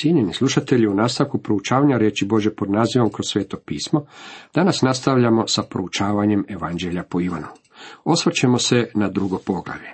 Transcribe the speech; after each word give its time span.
Cijenjeni 0.00 0.32
slušatelji, 0.32 0.86
u 0.86 0.94
nastavku 0.94 1.38
proučavanja 1.38 1.96
riječi 1.96 2.26
Bože 2.26 2.54
pod 2.54 2.70
nazivom 2.70 3.10
kroz 3.12 3.26
sveto 3.26 3.56
pismo, 3.66 4.04
danas 4.54 4.82
nastavljamo 4.82 5.46
sa 5.46 5.62
proučavanjem 5.62 6.44
Evanđelja 6.48 7.02
po 7.02 7.20
Ivanu. 7.20 7.46
Osvrćemo 8.04 8.58
se 8.58 8.90
na 8.94 9.08
drugo 9.08 9.38
poglavlje. 9.46 9.88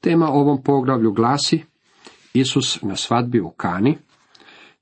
Tema 0.00 0.28
ovom 0.28 0.62
poglavlju 0.62 1.12
glasi 1.12 1.64
Isus 2.32 2.82
na 2.82 2.96
svadbi 2.96 3.40
u 3.40 3.50
Kani, 3.50 3.98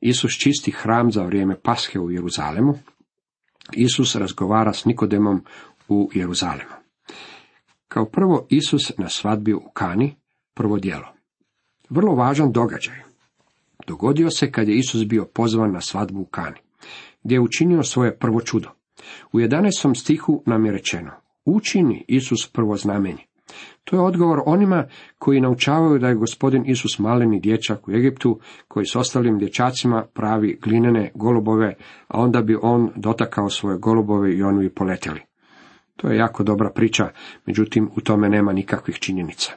Isus 0.01 0.33
čisti 0.33 0.71
hram 0.71 1.13
za 1.13 1.23
vrijeme 1.23 1.61
Pashe 1.63 1.99
u 1.99 2.11
Jeruzalemu, 2.11 2.75
Isus 3.73 4.15
razgovara 4.15 4.73
s 4.73 4.85
Nikodemom 4.85 5.45
u 5.89 6.11
Jeruzalemu. 6.15 6.75
Kao 7.89 8.05
prvo 8.05 8.47
Isus 8.51 8.93
na 8.99 9.09
svadbi 9.09 9.55
u 9.55 9.71
Kani, 9.73 10.17
prvo 10.55 10.79
djelo. 10.79 11.07
Vrlo 11.91 12.15
važan 12.15 12.53
događaj. 12.53 13.08
Dogodio 13.89 14.31
se 14.31 14.53
kad 14.53 14.69
je 14.69 14.79
Isus 14.79 15.05
bio 15.07 15.25
pozvan 15.25 15.73
na 15.73 15.81
svadbu 15.81 16.21
u 16.21 16.25
Kani, 16.25 16.57
gdje 17.25 17.35
je 17.35 17.41
učinio 17.41 17.83
svoje 17.83 18.19
prvo 18.19 18.41
čudo. 18.41 18.69
U 19.33 19.39
11. 19.39 20.01
stihu 20.01 20.43
nam 20.47 20.67
je 20.67 20.73
rečeno, 20.73 21.11
učini 21.45 22.05
Isus 22.09 22.51
prvo 22.53 22.77
znamenje. 22.77 23.23
To 23.85 23.97
je 23.97 24.03
odgovor 24.03 24.39
onima 24.47 24.85
koji 25.19 25.41
naučavaju 25.41 25.99
da 25.99 26.09
je 26.09 26.15
gospodin 26.15 26.65
Isus 26.67 26.99
maleni 26.99 27.41
dječak 27.41 27.89
u 27.89 27.93
Egiptu, 27.93 28.41
koji 28.69 28.87
s 28.87 28.97
ostalim 28.97 29.39
dječacima 29.39 30.07
pravi 30.15 30.59
glinene 30.63 31.11
golubove, 31.15 31.75
a 32.09 32.21
onda 32.21 32.43
bi 32.43 32.57
on 32.63 32.91
dotakao 32.97 33.49
svoje 33.49 33.79
golubove 33.79 34.35
i 34.35 34.43
oni 34.43 34.59
bi 34.59 34.75
poletjeli. 34.75 35.28
To 35.99 36.09
je 36.09 36.19
jako 36.19 36.43
dobra 36.43 36.71
priča, 36.71 37.09
međutim 37.47 37.91
u 37.97 38.01
tome 38.01 38.29
nema 38.29 38.53
nikakvih 38.53 38.99
činjenica. 38.99 39.53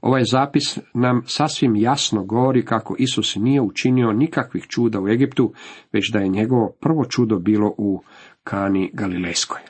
Ovaj 0.00 0.24
zapis 0.24 0.78
nam 0.94 1.22
sasvim 1.26 1.76
jasno 1.76 2.24
govori 2.24 2.64
kako 2.64 2.96
Isus 2.98 3.36
nije 3.36 3.60
učinio 3.60 4.12
nikakvih 4.12 4.66
čuda 4.68 5.00
u 5.00 5.08
Egiptu, 5.08 5.52
već 5.92 6.12
da 6.12 6.18
je 6.18 6.28
njegovo 6.28 6.76
prvo 6.80 7.04
čudo 7.04 7.38
bilo 7.38 7.74
u 7.78 8.02
Kani 8.44 8.90
Galilejskoj. 8.94 9.60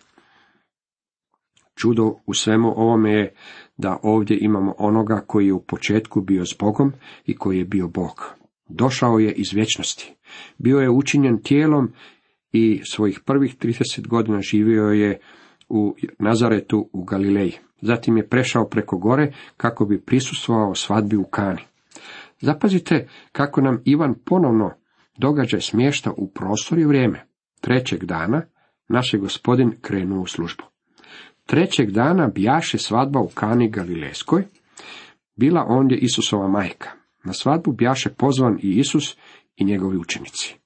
Čudo 1.75 2.15
u 2.27 2.35
svemu 2.35 2.69
ovome 2.77 3.13
je 3.13 3.35
da 3.77 3.99
ovdje 4.03 4.39
imamo 4.41 4.75
onoga 4.79 5.25
koji 5.27 5.47
je 5.47 5.53
u 5.53 5.63
početku 5.63 6.21
bio 6.21 6.47
s 6.47 6.55
Bogom 6.61 6.93
i 7.25 7.37
koji 7.37 7.59
je 7.59 7.65
bio 7.65 7.89
Bog. 7.89 8.35
Došao 8.69 9.19
je 9.19 9.33
iz 9.33 9.53
vječnosti. 9.53 10.15
Bio 10.59 10.79
je 10.79 10.91
učinjen 10.91 11.43
tijelom 11.43 11.93
i 12.53 12.81
svojih 12.85 13.21
prvih 13.25 13.57
30 13.59 14.07
godina 14.07 14.41
živio 14.41 14.85
je 14.85 15.21
u 15.69 15.95
Nazaretu 16.19 16.91
u 16.93 17.05
Galileji. 17.05 17.53
Zatim 17.81 18.17
je 18.17 18.29
prešao 18.29 18.69
preko 18.69 18.99
gore 18.99 19.33
kako 19.57 19.85
bi 19.85 20.01
prisustvovao 20.01 20.75
svadbi 20.75 21.17
u 21.17 21.25
Kani. 21.25 21.63
Zapazite 22.41 23.09
kako 23.33 23.61
nam 23.61 23.83
Ivan 23.85 24.15
ponovno 24.25 24.71
događaj 25.19 25.61
smješta 25.61 26.13
u 26.17 26.31
prostor 26.31 26.79
i 26.79 26.85
vrijeme. 26.85 27.27
Trećeg 27.61 28.05
dana 28.05 28.43
naš 28.89 29.15
je 29.15 29.21
gospodin 29.21 29.73
krenuo 29.81 30.21
u 30.21 30.27
službu. 30.27 30.63
Trećeg 31.47 31.91
dana 31.91 32.29
bjaše 32.35 32.79
svadba 32.79 33.21
u 33.21 33.29
Kani 33.35 33.71
Galilejskoj, 33.71 34.45
bila 35.37 35.65
ondje 35.69 35.99
Isusova 35.99 36.49
majka. 36.49 36.91
Na 37.25 37.33
svadbu 37.33 37.73
bjaše 37.73 38.11
pozvan 38.11 38.59
i 38.63 38.79
Isus 38.79 39.17
i 39.57 39.65
njegovi 39.65 39.97
učenici. 39.97 40.57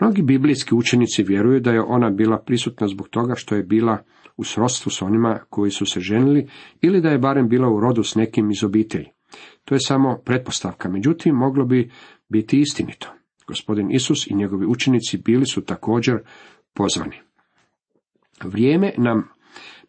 Mnogi 0.00 0.22
biblijski 0.22 0.74
učenici 0.74 1.22
vjeruju 1.22 1.60
da 1.60 1.70
je 1.70 1.82
ona 1.82 2.10
bila 2.10 2.38
prisutna 2.38 2.88
zbog 2.88 3.08
toga 3.08 3.34
što 3.34 3.54
je 3.54 3.62
bila 3.62 3.98
u 4.36 4.44
srodstvu 4.44 4.90
s 4.90 5.02
onima 5.02 5.40
koji 5.50 5.70
su 5.70 5.86
se 5.86 6.00
ženili 6.00 6.48
ili 6.80 7.00
da 7.00 7.08
je 7.08 7.18
barem 7.18 7.48
bila 7.48 7.68
u 7.68 7.80
rodu 7.80 8.02
s 8.02 8.14
nekim 8.14 8.50
iz 8.50 8.64
obitelji. 8.64 9.08
To 9.64 9.74
je 9.74 9.80
samo 9.80 10.18
pretpostavka, 10.24 10.88
međutim 10.88 11.34
moglo 11.34 11.64
bi 11.64 11.90
biti 12.28 12.60
istinito. 12.60 13.12
Gospodin 13.46 13.90
Isus 13.90 14.26
i 14.26 14.34
njegovi 14.34 14.66
učenici 14.66 15.18
bili 15.18 15.46
su 15.46 15.64
također 15.64 16.18
pozvani. 16.74 17.16
Vrijeme 18.44 18.92
nam 18.98 19.28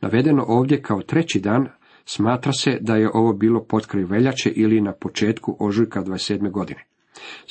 navedeno 0.02 0.46
ovdje 0.48 0.82
kao 0.82 1.02
treći 1.02 1.40
dan 1.40 1.68
smatra 2.06 2.52
se 2.52 2.78
da 2.82 2.96
je 2.96 3.10
ovo 3.14 3.34
bilo 3.34 3.66
potkraj 3.66 4.04
veljače 4.04 4.50
ili 4.50 4.82
na 4.82 4.94
početku 4.94 5.58
ožujka 5.60 6.04
27. 6.04 6.52
godine. 6.52 6.86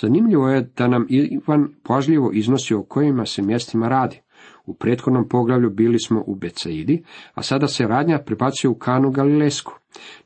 Zanimljivo 0.01 0.49
je 0.49 0.71
da 0.77 0.89
nam 0.89 1.07
Ivan 1.09 1.69
pažljivo 1.83 2.31
iznosi 2.33 2.75
o 2.75 2.83
kojima 2.83 3.27
se 3.27 3.43
mjestima 3.43 3.89
radi. 3.89 4.21
U 4.67 4.75
prethodnom 4.75 5.29
poglavlju 5.29 5.71
bili 5.71 5.99
smo 5.99 6.25
u 6.27 6.35
Becaidi, 6.35 7.05
a 7.35 7.43
sada 7.43 7.69
se 7.69 7.87
radnja 7.87 8.19
prebacuje 8.19 8.71
u 8.71 8.75
Kanu 8.75 9.11
Galilesku. 9.11 9.73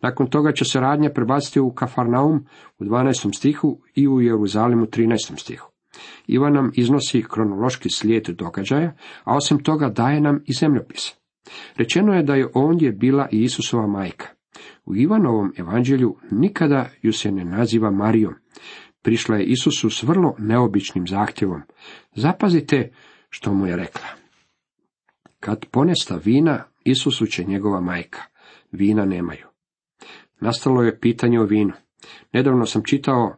Nakon 0.03 0.31
toga 0.31 0.53
će 0.53 0.65
se 0.65 0.81
radnja 0.81 1.11
prebaciti 1.11 1.61
u 1.61 1.71
Kafarnaum 1.71 2.47
u 2.79 2.85
12. 2.85 3.37
stihu 3.37 3.79
i 3.95 4.09
u 4.09 4.21
Jeruzalemu 4.21 4.83
u 4.83 4.87
13. 4.87 5.41
stihu. 5.41 5.71
Ivan 6.27 6.53
nam 6.53 6.71
iznosi 6.75 7.25
kronološki 7.29 7.91
slijed 7.91 8.29
događaja, 8.29 8.95
a 9.25 9.37
osim 9.37 9.63
toga 9.63 9.89
daje 9.89 10.21
nam 10.21 10.41
i 10.47 10.53
zemljopis. 10.53 11.15
Rečeno 11.77 12.15
je 12.15 12.23
da 12.23 12.35
je 12.35 12.49
ondje 12.55 12.93
bila 12.93 13.29
i 13.33 13.43
Isusova 13.43 13.87
majka. 13.87 14.27
U 14.87 14.97
Ivanovom 14.97 15.53
evanđelju 15.57 16.17
nikada 16.31 16.89
ju 17.03 17.13
se 17.13 17.33
ne 17.33 17.45
naziva 17.45 17.91
Marijom. 17.91 18.35
Prišla 19.07 19.37
je 19.37 19.45
Isusu 19.45 19.91
s 19.91 20.03
vrlo 20.03 20.35
neobičnim 20.39 21.07
zahtjevom. 21.07 21.63
Zapazite 22.15 22.91
što 23.31 23.55
mu 23.55 23.67
je 23.67 23.77
rekla. 23.77 24.09
Kad 25.41 25.67
ponesta 25.71 26.19
vina, 26.25 26.65
Isusu 26.85 27.27
će 27.27 27.45
njegova 27.45 27.81
majka. 27.81 28.23
Vina 28.73 29.05
nemaju. 29.05 29.47
Nastalo 30.41 30.83
je 30.83 31.01
pitanje 31.01 31.41
o 31.41 31.45
vinu. 31.45 31.73
Nedavno 32.33 32.67
sam 32.67 32.83
čitao 32.85 33.37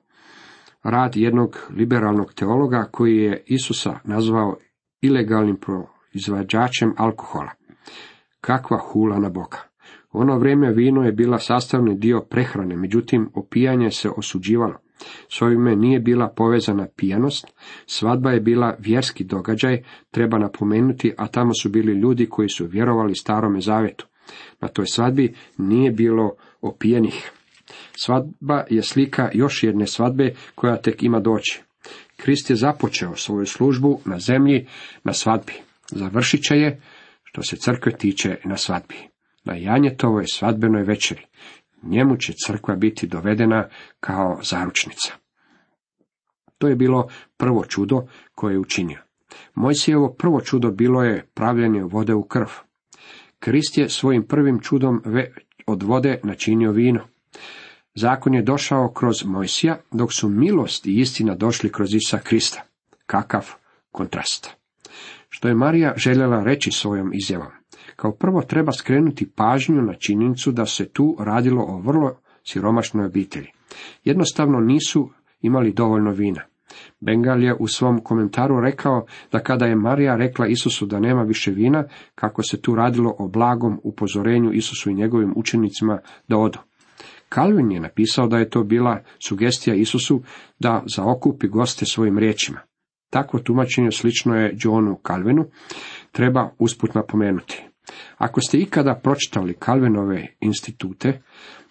rad 0.83 1.17
jednog 1.17 1.57
liberalnog 1.71 2.33
teologa 2.35 2.89
koji 2.93 3.17
je 3.17 3.43
Isusa 3.47 3.99
nazvao 4.05 4.57
ilegalnim 5.01 5.57
proizvođačem 5.57 6.95
alkohola. 6.97 7.51
Kakva 8.41 8.79
hula 8.79 9.19
na 9.19 9.29
Boga. 9.29 9.59
U 10.13 10.21
ono 10.21 10.39
vrijeme 10.39 10.73
vino 10.73 11.03
je 11.03 11.13
bila 11.13 11.39
sastavni 11.39 11.99
dio 11.99 12.21
prehrane, 12.21 12.77
međutim 12.77 13.31
opijanje 13.35 13.91
se 13.91 14.11
osuđivalo. 14.17 14.88
S 15.29 15.43
ovime 15.43 15.77
nije 15.77 16.01
bila 16.01 16.29
povezana 16.29 16.87
pijanost, 16.97 17.47
svadba 17.87 18.31
je 18.31 18.41
bila 18.41 18.77
vjerski 18.79 19.25
događaj, 19.25 19.83
treba 20.11 20.39
napomenuti, 20.39 21.13
a 21.17 21.27
tamo 21.27 21.55
su 21.63 21.69
bili 21.69 21.93
ljudi 21.93 22.27
koji 22.27 22.49
su 22.49 22.67
vjerovali 22.67 23.15
starome 23.15 23.61
zavetu. 23.61 24.07
Na 24.61 24.69
toj 24.69 24.87
svadbi 24.87 25.35
nije 25.59 25.91
bilo 25.91 26.35
opijenih. 26.61 27.31
Svadba 27.97 28.65
je 28.71 28.83
slika 28.83 29.31
još 29.35 29.63
jedne 29.63 29.87
svadbe 29.87 30.35
koja 30.55 30.77
tek 30.77 31.03
ima 31.03 31.21
doći. 31.21 31.63
Krist 32.17 32.51
je 32.51 32.57
započeo 32.57 33.17
svoju 33.17 33.47
službu 33.47 34.01
na 34.05 34.19
zemlji 34.19 34.67
na 35.05 35.13
svadbi. 35.13 35.53
Završit 35.91 36.43
će 36.43 36.55
je, 36.55 36.81
što 37.25 37.43
se 37.43 37.57
crkve 37.57 37.93
tiče, 37.93 38.37
na 38.45 38.57
svadbi. 38.57 38.95
Na 39.45 39.55
Janjetovoj 39.57 40.25
svadbenoj 40.27 40.83
večeri 40.83 41.23
njemu 41.83 42.17
će 42.17 42.33
crkva 42.47 42.77
biti 42.77 43.07
dovedena 43.07 43.69
kao 44.01 44.41
zaručnica. 44.43 45.13
To 46.59 46.69
je 46.69 46.77
bilo 46.77 47.09
prvo 47.37 47.65
čudo 47.65 48.07
koje 48.35 48.53
je 48.55 48.59
učinio. 48.59 48.99
Mojsijevo 49.55 50.13
prvo 50.13 50.41
čudo 50.41 50.71
bilo 50.71 51.03
je 51.03 51.27
pravljenje 51.35 51.83
vode 51.83 52.15
u 52.15 52.23
krv. 52.23 52.47
Krist 53.39 53.79
je 53.79 53.89
svojim 53.89 54.27
prvim 54.27 54.61
čudom 54.61 55.03
od 55.67 55.83
vode 55.83 56.21
načinio 56.23 56.73
vino. 56.73 57.01
Zakon 57.95 58.35
je 58.35 58.43
došao 58.43 58.93
kroz 58.93 59.25
Mojsija, 59.25 59.79
dok 59.93 60.13
su 60.13 60.29
milost 60.29 60.87
i 60.87 61.01
istina 61.01 61.35
došli 61.35 61.73
kroz 61.73 61.95
Isa 61.95 62.19
Krista. 62.19 62.63
Kakav 63.07 63.55
kontrast. 63.93 64.51
Što 65.29 65.49
je 65.49 65.55
Marija 65.55 65.95
željela 65.97 66.45
reći 66.45 66.71
svojom 66.71 67.11
izjavom? 67.15 67.58
Kao 68.01 68.13
prvo 68.13 68.43
treba 68.43 68.73
skrenuti 68.73 69.31
pažnju 69.31 69.83
na 69.83 69.95
činjenicu 69.95 70.53
da 70.53 70.67
se 70.67 70.89
tu 70.89 71.17
radilo 71.21 71.65
o 71.69 71.79
vrlo 71.81 72.17
siromašnoj 72.45 73.07
obitelji. 73.07 73.47
Jednostavno 74.05 74.61
nisu 74.61 75.11
imali 75.41 75.73
dovoljno 75.73 76.11
vina. 76.11 76.43
Bengal 77.01 77.43
je 77.43 77.55
u 77.61 77.67
svom 77.67 78.01
komentaru 78.05 78.61
rekao 78.61 79.07
da 79.33 79.39
kada 79.39 79.67
je 79.67 79.77
Marija 79.77 80.17
rekla 80.17 80.47
Isusu 80.47 80.87
da 80.87 81.01
nema 81.01 81.23
više 81.23 81.51
vina, 81.51 81.85
kako 82.15 82.43
se 82.43 82.61
tu 82.61 82.75
radilo 82.75 83.15
o 83.19 83.29
blagom 83.29 83.81
upozorenju 83.83 84.53
Isusu 84.53 84.91
i 84.91 84.95
njegovim 84.95 85.33
učenicima 85.37 85.99
da 86.29 86.37
odu. 86.37 86.59
Kalvin 87.29 87.71
je 87.71 87.81
napisao 87.81 88.27
da 88.27 88.39
je 88.39 88.51
to 88.51 88.65
bila 88.65 89.03
sugestija 89.29 89.77
Isusu 89.77 90.23
da 90.59 90.83
zaokupi 90.97 91.49
goste 91.49 91.87
svojim 91.87 92.19
riječima. 92.19 92.59
Takvo 93.11 93.41
tumačenje 93.41 93.91
slično 93.91 94.35
je 94.35 94.57
Johnu 94.59 94.97
Kalvinu, 94.97 95.45
treba 96.13 96.51
usput 96.59 96.95
napomenuti. 96.95 97.68
Ako 98.19 98.41
ste 98.41 98.59
ikada 98.59 98.95
pročitali 98.95 99.55
Kalvenove 99.55 100.37
institute, 100.41 101.21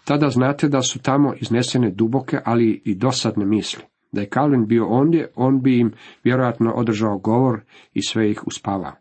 tada 0.06 0.30
znate 0.30 0.68
da 0.68 0.82
su 0.82 1.00
tamo 1.00 1.34
iznesene 1.42 1.92
duboke, 1.92 2.40
ali 2.46 2.82
i 2.86 2.96
dosadne 2.96 3.46
misli. 3.46 3.84
Da 4.12 4.22
je 4.22 4.30
Kalvin 4.30 4.68
bio 4.68 4.88
ondje, 4.88 5.32
on 5.36 5.62
bi 5.62 5.80
im 5.80 5.92
vjerojatno 6.24 6.72
održao 6.72 7.18
govor 7.18 7.62
i 7.94 8.02
sve 8.02 8.32
ih 8.32 8.48
uspavao. 8.48 8.94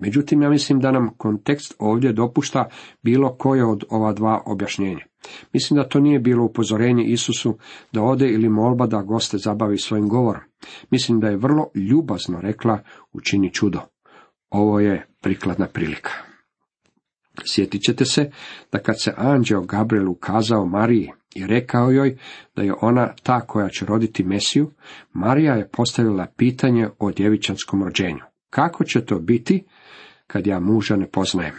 Međutim, 0.00 0.42
ja 0.42 0.50
mislim 0.50 0.80
da 0.80 0.92
nam 0.92 1.14
kontekst 1.16 1.74
ovdje 1.78 2.12
dopušta 2.12 2.68
bilo 3.02 3.36
koje 3.36 3.64
od 3.64 3.84
ova 3.90 4.12
dva 4.12 4.42
objašnjenja. 4.46 5.04
Mislim 5.52 5.76
da 5.76 5.88
to 5.88 6.00
nije 6.00 6.18
bilo 6.18 6.44
upozorenje 6.44 7.04
Isusu 7.04 7.58
da 7.92 8.02
ode 8.02 8.28
ili 8.28 8.48
molba 8.48 8.86
da 8.86 9.02
goste 9.02 9.38
zabavi 9.38 9.78
svojim 9.78 10.08
govorom. 10.08 10.42
Mislim 10.90 11.20
da 11.20 11.28
je 11.28 11.36
vrlo 11.36 11.70
ljubazno 11.74 12.40
rekla 12.40 12.78
učini 13.12 13.52
čudo. 13.52 13.80
Ovo 14.50 14.80
je 14.80 15.06
prikladna 15.20 15.66
prilika. 15.66 16.31
Sjetit 17.46 17.82
ćete 17.82 18.04
se 18.04 18.30
da 18.72 18.78
kad 18.78 19.02
se 19.02 19.12
anđeo 19.16 19.60
Gabriel 19.60 20.08
ukazao 20.08 20.66
Mariji 20.66 21.10
i 21.34 21.46
rekao 21.46 21.90
joj 21.90 22.16
da 22.56 22.62
je 22.62 22.74
ona 22.80 23.14
ta 23.22 23.40
koja 23.40 23.68
će 23.68 23.86
roditi 23.86 24.24
Mesiju, 24.24 24.70
Marija 25.12 25.54
je 25.54 25.68
postavila 25.68 26.26
pitanje 26.36 26.88
o 26.98 27.10
djevičanskom 27.10 27.84
rođenju. 27.84 28.24
Kako 28.50 28.84
će 28.84 29.04
to 29.04 29.18
biti 29.18 29.64
kad 30.26 30.46
ja 30.46 30.60
muža 30.60 30.96
ne 30.96 31.06
poznajem? 31.06 31.54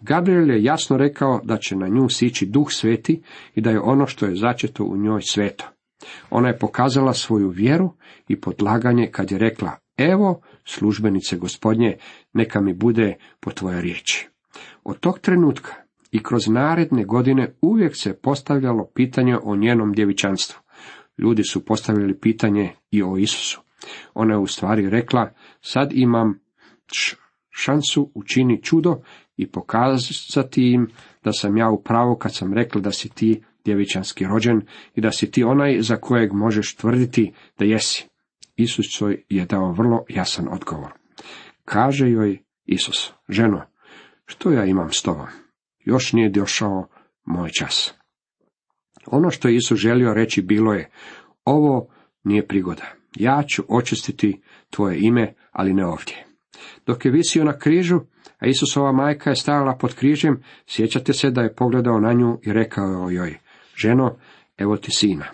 Gabriel 0.00 0.50
je 0.50 0.64
jasno 0.64 0.96
rekao 0.96 1.40
da 1.44 1.56
će 1.56 1.76
na 1.76 1.88
nju 1.88 2.08
sići 2.08 2.46
duh 2.46 2.66
sveti 2.70 3.22
i 3.54 3.60
da 3.60 3.70
je 3.70 3.80
ono 3.80 4.06
što 4.06 4.26
je 4.26 4.36
začeto 4.36 4.84
u 4.84 4.96
njoj 4.96 5.22
sveto. 5.22 5.64
Ona 6.30 6.48
je 6.48 6.58
pokazala 6.58 7.14
svoju 7.14 7.48
vjeru 7.48 7.92
i 8.28 8.40
podlaganje 8.40 9.08
kad 9.12 9.30
je 9.30 9.38
rekla, 9.38 9.70
evo, 9.96 10.40
službenice 10.64 11.36
gospodnje, 11.36 11.96
neka 12.32 12.60
mi 12.60 12.74
bude 12.74 13.14
po 13.40 13.50
tvojoj 13.50 13.80
riječi. 13.80 14.31
Od 14.84 15.00
tog 15.00 15.18
trenutka 15.18 15.74
i 16.10 16.22
kroz 16.22 16.48
naredne 16.48 17.04
godine 17.04 17.54
uvijek 17.60 17.96
se 17.96 18.18
postavljalo 18.22 18.90
pitanje 18.94 19.38
o 19.42 19.56
njenom 19.56 19.92
djevičanstvu. 19.92 20.60
Ljudi 21.18 21.42
su 21.42 21.64
postavili 21.64 22.20
pitanje 22.20 22.72
i 22.90 23.02
o 23.02 23.16
Isusu. 23.16 23.62
Ona 24.14 24.34
je 24.34 24.38
u 24.38 24.46
stvari 24.46 24.90
rekla, 24.90 25.30
sad 25.60 25.92
imam 25.92 26.40
šansu 27.50 28.10
učini 28.14 28.62
čudo 28.62 29.02
i 29.36 29.50
pokazati 29.50 30.72
im 30.72 30.88
da 31.24 31.32
sam 31.32 31.56
ja 31.56 31.70
u 31.70 31.82
pravu 31.82 32.16
kad 32.16 32.34
sam 32.34 32.54
rekla 32.54 32.80
da 32.80 32.90
si 32.90 33.08
ti 33.08 33.42
djevičanski 33.64 34.24
rođen 34.24 34.60
i 34.94 35.00
da 35.00 35.10
si 35.10 35.30
ti 35.30 35.44
onaj 35.44 35.78
za 35.80 35.96
kojeg 35.96 36.32
možeš 36.32 36.76
tvrditi 36.76 37.32
da 37.58 37.64
jesi. 37.64 38.08
Isus 38.56 38.86
je 39.28 39.44
dao 39.44 39.72
vrlo 39.72 40.04
jasan 40.08 40.48
odgovor. 40.50 40.92
Kaže 41.64 42.10
joj 42.10 42.42
Isus, 42.64 43.12
ženo, 43.28 43.62
što 44.26 44.50
ja 44.50 44.64
imam 44.64 44.92
s 44.92 45.02
tobom? 45.02 45.26
Još 45.84 46.12
nije 46.12 46.30
došao 46.30 46.88
moj 47.24 47.50
čas. 47.50 47.94
Ono 49.06 49.30
što 49.30 49.48
je 49.48 49.56
Isus 49.56 49.78
želio 49.78 50.14
reći 50.14 50.42
bilo 50.42 50.72
je, 50.72 50.90
ovo 51.44 51.88
nije 52.24 52.46
prigoda. 52.46 52.92
Ja 53.16 53.42
ću 53.48 53.62
očistiti 53.68 54.42
tvoje 54.70 54.98
ime, 55.00 55.34
ali 55.52 55.74
ne 55.74 55.86
ovdje. 55.86 56.26
Dok 56.86 57.04
je 57.04 57.10
visio 57.10 57.44
na 57.44 57.58
križu, 57.58 58.00
a 58.38 58.46
Isusova 58.46 58.92
majka 58.92 59.30
je 59.30 59.36
stajala 59.36 59.76
pod 59.76 59.94
križem, 59.94 60.42
sjećate 60.66 61.12
se 61.12 61.30
da 61.30 61.40
je 61.40 61.54
pogledao 61.54 62.00
na 62.00 62.12
nju 62.12 62.38
i 62.42 62.52
rekao 62.52 63.10
joj, 63.10 63.38
ženo, 63.76 64.16
evo 64.58 64.76
ti 64.76 64.90
sina. 64.90 65.24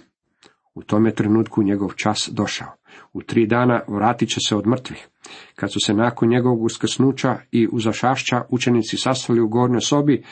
U 0.75 0.83
tom 0.83 1.11
trenutku 1.17 1.63
njegov 1.63 1.95
čas 1.95 2.29
došao. 2.33 2.78
U 3.13 3.23
tri 3.23 3.47
dana 3.47 3.81
vratit 3.89 4.29
će 4.29 4.41
se 4.41 4.57
od 4.57 4.67
mrtvih. 4.67 5.09
Kad 5.55 5.73
su 5.73 5.81
se 5.81 5.95
nakon 5.95 6.29
njegovog 6.29 6.63
uskrsnuća 6.63 7.37
i 7.51 7.69
uzašašća 7.73 8.43
učenici 8.49 8.97
sastali 8.97 9.41
u 9.41 9.49
gornjoj 9.49 9.81
sobi, 9.81 10.25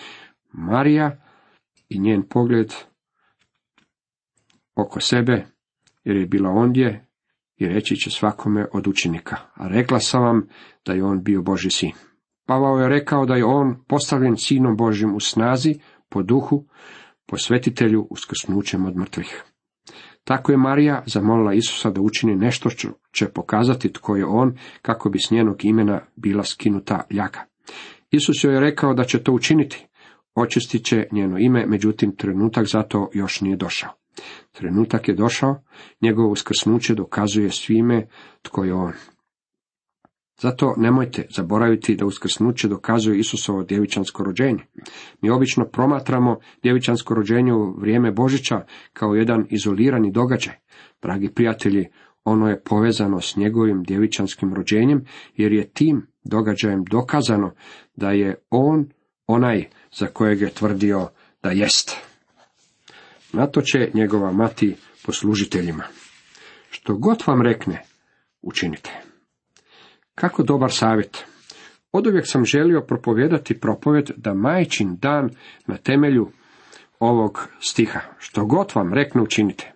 Marija 0.53 1.17
i 1.89 1.99
njen 1.99 2.23
pogled 2.23 2.73
oko 4.75 5.01
sebe, 5.01 5.47
jer 6.05 6.17
je 6.17 6.27
bila 6.27 6.51
ondje 6.51 7.07
i 7.57 7.67
reći 7.67 7.97
će 7.97 8.11
svakome 8.11 8.67
od 8.73 8.87
učenika. 8.87 9.37
A 9.55 9.69
rekla 9.69 10.01
sam 10.01 10.23
vam 10.23 10.49
da 10.87 10.93
je 10.93 11.05
on 11.05 11.23
bio 11.23 11.43
Boži 11.43 11.71
sin. 11.71 11.93
Pavao 12.47 12.79
je 12.79 12.89
rekao 12.89 13.27
da 13.27 13.35
je 13.35 13.45
on 13.45 13.85
postavljen 13.89 14.37
sinom 14.37 14.77
Božim 14.77 15.15
u 15.15 15.21
snazi, 15.21 15.75
po 16.09 16.23
duhu, 16.23 16.65
posvetitelju 17.27 18.07
uskrsnućem 18.11 18.87
od 18.87 18.97
mrtvih. 18.97 19.45
Tako 20.27 20.53
je 20.53 20.59
Marija 20.59 21.03
zamolila 21.07 21.55
Isusa 21.55 21.91
da 21.91 22.01
učini 22.01 22.37
nešto 22.37 22.71
što 22.71 22.89
će 23.13 23.29
pokazati 23.29 23.93
tko 23.93 24.17
je 24.17 24.25
on, 24.25 24.59
kako 24.83 25.11
bi 25.11 25.19
s 25.19 25.31
njenog 25.31 25.65
imena 25.65 26.01
bila 26.17 26.45
skinuta 26.45 27.07
ljaga. 27.11 27.45
Isus 28.11 28.45
joj 28.45 28.55
je 28.55 28.61
rekao 28.61 28.95
da 28.95 29.05
će 29.05 29.23
to 29.23 29.33
učiniti. 29.33 29.87
Očistit 30.35 30.85
će 30.85 31.07
njeno 31.13 31.39
ime, 31.39 31.67
međutim 31.67 32.17
trenutak 32.17 32.67
za 32.67 32.83
to 32.83 33.11
još 33.13 33.41
nije 33.41 33.57
došao. 33.57 33.91
Trenutak 34.53 35.09
je 35.09 35.15
došao, 35.15 35.63
njegovo 36.03 36.31
uskrsnuće 36.31 36.95
dokazuje 36.95 37.51
svime 37.51 38.07
tko 38.43 38.65
je 38.65 38.75
on. 38.75 38.93
Zato 40.41 40.75
nemojte 40.77 41.27
zaboraviti 41.31 41.97
da 41.97 42.07
uskrsnuće 42.07 42.69
dokazuje 42.69 43.19
Isusovo 43.19 43.63
djevičansko 43.63 44.25
rođenje. 44.25 44.65
Mi 45.21 45.31
obično 45.31 45.65
promatramo 45.65 46.39
djevičansko 46.63 47.15
rođenje 47.15 47.53
u 47.53 47.75
vrijeme 47.81 48.13
Božića 48.13 48.61
kao 48.93 49.15
jedan 49.15 49.47
izolirani 49.51 50.13
događaj. 50.13 50.55
Dragi 51.03 51.29
prijatelji, 51.29 51.87
ono 52.25 52.49
je 52.49 52.63
povezano 52.63 53.21
s 53.21 53.37
njegovim 53.37 53.83
djevičanskim 53.83 54.55
rođenjem, 54.55 55.05
jer 55.37 55.53
je 55.53 55.69
tim 55.69 56.07
događajem 56.25 56.85
dokazano 56.91 57.55
da 57.97 58.11
je 58.11 58.35
on 58.51 58.89
onaj 59.27 59.65
za 59.93 60.07
kojeg 60.07 60.41
je 60.41 60.51
tvrdio 60.51 61.09
da 61.43 61.51
jest. 61.51 61.97
Na 63.33 63.47
to 63.47 63.61
će 63.61 63.91
njegova 63.95 64.33
mati 64.33 64.77
poslužiteljima. 65.07 65.85
Što 66.71 66.97
god 66.97 67.23
vam 67.27 67.43
rekne, 67.43 67.83
učinite. 68.43 69.06
Kako 70.21 70.43
dobar 70.43 70.73
savjet. 70.73 71.25
Oduvijek 71.93 72.25
sam 72.27 72.45
želio 72.45 72.81
propovijedati 72.81 73.61
propovjed 73.61 74.11
da 74.17 74.35
majčin 74.35 74.97
dan 74.97 75.31
na 75.67 75.77
temelju 75.77 76.29
ovog 77.01 77.49
stiha. 77.61 78.01
Što 78.19 78.45
god 78.45 78.73
vam 78.75 78.95
rekne 78.95 79.23
učinite. 79.23 79.73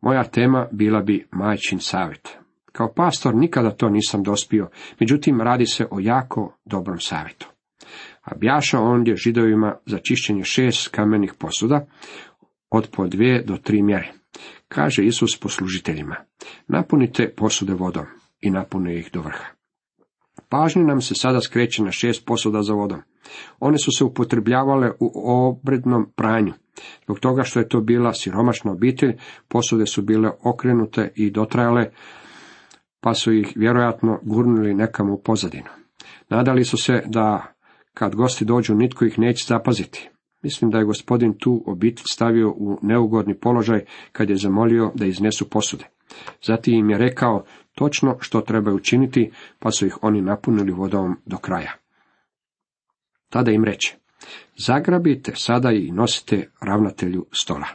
Moja 0.00 0.24
tema 0.24 0.66
bila 0.72 1.00
bi 1.00 1.26
majčin 1.30 1.80
savjet. 1.80 2.36
Kao 2.72 2.92
pastor 2.92 3.34
nikada 3.34 3.70
to 3.70 3.88
nisam 3.88 4.22
dospio, 4.22 4.68
međutim 5.00 5.40
radi 5.40 5.66
se 5.66 5.86
o 5.90 6.00
jako 6.00 6.56
dobrom 6.64 7.00
savjetu. 7.00 7.48
A 8.22 8.34
bjaša 8.34 8.80
ondje 8.80 9.16
židovima 9.16 9.76
za 9.86 9.98
čišćenje 9.98 10.44
šest 10.44 10.88
kamenih 10.88 11.32
posuda, 11.38 11.86
od 12.70 12.88
po 12.92 13.06
dvije 13.06 13.42
do 13.42 13.56
tri 13.56 13.82
mjere. 13.82 14.12
Kaže 14.68 15.04
Isus 15.04 15.40
poslužiteljima, 15.40 16.16
napunite 16.68 17.34
posude 17.36 17.74
vodom 17.74 18.06
i 18.40 18.50
napune 18.50 18.98
ih 18.98 19.10
do 19.12 19.20
vrha. 19.20 19.44
Pažnja 20.48 20.82
nam 20.82 21.00
se 21.00 21.14
sada 21.14 21.40
skreće 21.40 21.82
na 21.82 21.90
šest 21.90 22.26
posuda 22.26 22.62
za 22.62 22.74
vodom. 22.74 23.02
One 23.60 23.78
su 23.78 23.90
se 23.98 24.04
upotrebljavale 24.04 24.90
u 25.00 25.10
obrednom 25.24 26.12
pranju. 26.16 26.52
Zbog 27.04 27.18
toga 27.18 27.42
što 27.42 27.60
je 27.60 27.68
to 27.68 27.80
bila 27.80 28.12
siromašna 28.12 28.72
obitelj, 28.72 29.16
posude 29.48 29.86
su 29.86 30.02
bile 30.02 30.30
okrenute 30.44 31.12
i 31.14 31.30
dotrajale, 31.30 31.90
pa 33.00 33.14
su 33.14 33.32
ih 33.32 33.52
vjerojatno 33.56 34.20
gurnuli 34.22 34.74
nekam 34.74 35.10
u 35.10 35.18
pozadinu. 35.18 35.68
Nadali 36.28 36.64
su 36.64 36.76
se 36.76 37.02
da 37.06 37.52
kad 37.94 38.14
gosti 38.14 38.44
dođu 38.44 38.74
nitko 38.74 39.04
ih 39.04 39.18
neće 39.18 39.44
zapaziti. 39.48 40.10
Mislim 40.42 40.70
da 40.70 40.78
je 40.78 40.84
gospodin 40.84 41.38
tu 41.38 41.62
obitelj 41.66 42.04
stavio 42.10 42.50
u 42.50 42.78
neugodni 42.82 43.34
položaj 43.34 43.84
kad 44.12 44.30
je 44.30 44.36
zamolio 44.36 44.92
da 44.94 45.06
iznesu 45.06 45.50
posude. 45.50 45.84
Zatim 46.42 46.74
im 46.74 46.90
je 46.90 46.98
rekao 46.98 47.44
točno 47.76 48.16
što 48.20 48.40
treba 48.40 48.72
učiniti, 48.72 49.30
pa 49.58 49.70
su 49.70 49.86
ih 49.86 49.98
oni 50.02 50.22
napunili 50.22 50.72
vodom 50.72 51.16
do 51.26 51.36
kraja. 51.36 51.72
Tada 53.28 53.50
im 53.50 53.64
reče, 53.64 53.96
zagrabite 54.66 55.32
sada 55.34 55.72
i 55.72 55.90
nosite 55.90 56.50
ravnatelju 56.60 57.26
stola. 57.32 57.66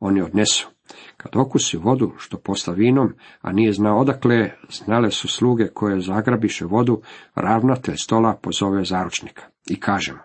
Oni 0.00 0.22
odnesu. 0.22 0.68
Kad 1.16 1.36
okusi 1.36 1.76
vodu 1.76 2.12
što 2.18 2.38
posta 2.38 2.72
vinom, 2.72 3.12
a 3.40 3.52
nije 3.52 3.72
znao 3.72 3.98
odakle, 3.98 4.50
znale 4.70 5.10
su 5.10 5.28
sluge 5.28 5.68
koje 5.74 6.00
zagrabiše 6.00 6.64
vodu, 6.64 7.02
ravnatelj 7.34 7.96
stola 7.96 8.38
pozove 8.42 8.84
zaručnika. 8.84 9.42
I 9.70 9.80
kažemo, 9.80 10.18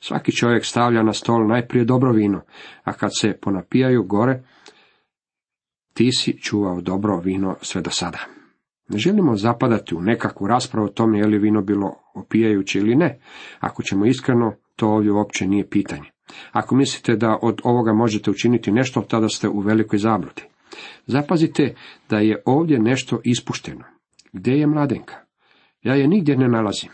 svaki 0.00 0.32
čovjek 0.32 0.64
stavlja 0.64 1.02
na 1.02 1.12
stol 1.12 1.46
najprije 1.46 1.84
dobro 1.84 2.12
vino, 2.12 2.40
a 2.84 2.92
kad 2.92 3.10
se 3.20 3.38
ponapijaju 3.42 4.02
gore, 4.02 4.42
ti 5.94 6.12
si 6.12 6.40
čuvao 6.42 6.80
dobro 6.80 7.20
vino 7.20 7.56
sve 7.62 7.82
do 7.82 7.90
sada. 7.90 8.35
Ne 8.88 8.98
želimo 8.98 9.36
zapadati 9.36 9.94
u 9.94 10.00
nekakvu 10.00 10.46
raspravu 10.46 10.86
o 10.86 10.90
tome 10.90 11.18
je 11.18 11.26
li 11.26 11.38
vino 11.38 11.62
bilo 11.62 11.94
opijajuće 12.14 12.78
ili 12.78 12.96
ne. 12.96 13.18
Ako 13.60 13.82
ćemo 13.82 14.06
iskreno, 14.06 14.54
to 14.76 14.88
ovdje 14.88 15.12
uopće 15.12 15.46
nije 15.46 15.68
pitanje. 15.70 16.10
Ako 16.52 16.74
mislite 16.74 17.16
da 17.16 17.38
od 17.42 17.60
ovoga 17.64 17.92
možete 17.92 18.30
učiniti 18.30 18.72
nešto, 18.72 19.00
tada 19.00 19.28
ste 19.28 19.48
u 19.48 19.60
velikoj 19.60 19.98
zabludi. 19.98 20.42
Zapazite 21.06 21.74
da 22.10 22.18
je 22.18 22.42
ovdje 22.46 22.78
nešto 22.78 23.20
ispušteno. 23.24 23.84
Gdje 24.32 24.52
je 24.52 24.66
mladenka? 24.66 25.14
Ja 25.82 25.94
je 25.94 26.08
nigdje 26.08 26.36
ne 26.36 26.48
nalazim. 26.48 26.90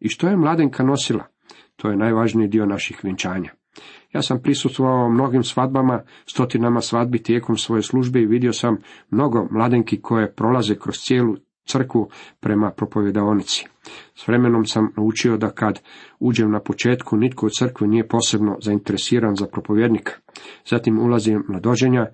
I 0.00 0.08
što 0.08 0.28
je 0.28 0.36
mladenka 0.36 0.82
nosila? 0.82 1.26
To 1.76 1.90
je 1.90 1.96
najvažniji 1.96 2.48
dio 2.48 2.66
naših 2.66 3.00
vjenčanja. 3.02 3.50
Ja 4.12 4.22
sam 4.22 4.42
prisustvovao 4.42 5.08
mnogim 5.08 5.42
svadbama, 5.42 6.02
stotinama 6.26 6.80
svadbi 6.80 7.22
tijekom 7.22 7.56
svoje 7.56 7.82
službe 7.82 8.20
i 8.20 8.26
vidio 8.26 8.52
sam 8.52 8.76
mnogo 9.10 9.48
mladenki 9.50 10.00
koje 10.00 10.34
prolaze 10.34 10.74
kroz 10.74 10.96
cijelu 10.98 11.36
crkvu 11.64 12.08
prema 12.40 12.70
propovjedaonici. 12.70 13.66
S 14.14 14.28
vremenom 14.28 14.64
sam 14.66 14.92
naučio 14.96 15.36
da 15.36 15.50
kad 15.50 15.80
uđem 16.20 16.50
na 16.50 16.60
početku, 16.60 17.16
nitko 17.16 17.46
u 17.46 17.50
crkvi 17.50 17.88
nije 17.88 18.08
posebno 18.08 18.56
zainteresiran 18.60 19.36
za 19.36 19.46
propovjednika. 19.46 20.12
Zatim 20.66 20.98
ulazim 20.98 21.44
na 21.48 21.60
dođenja, 21.60 22.06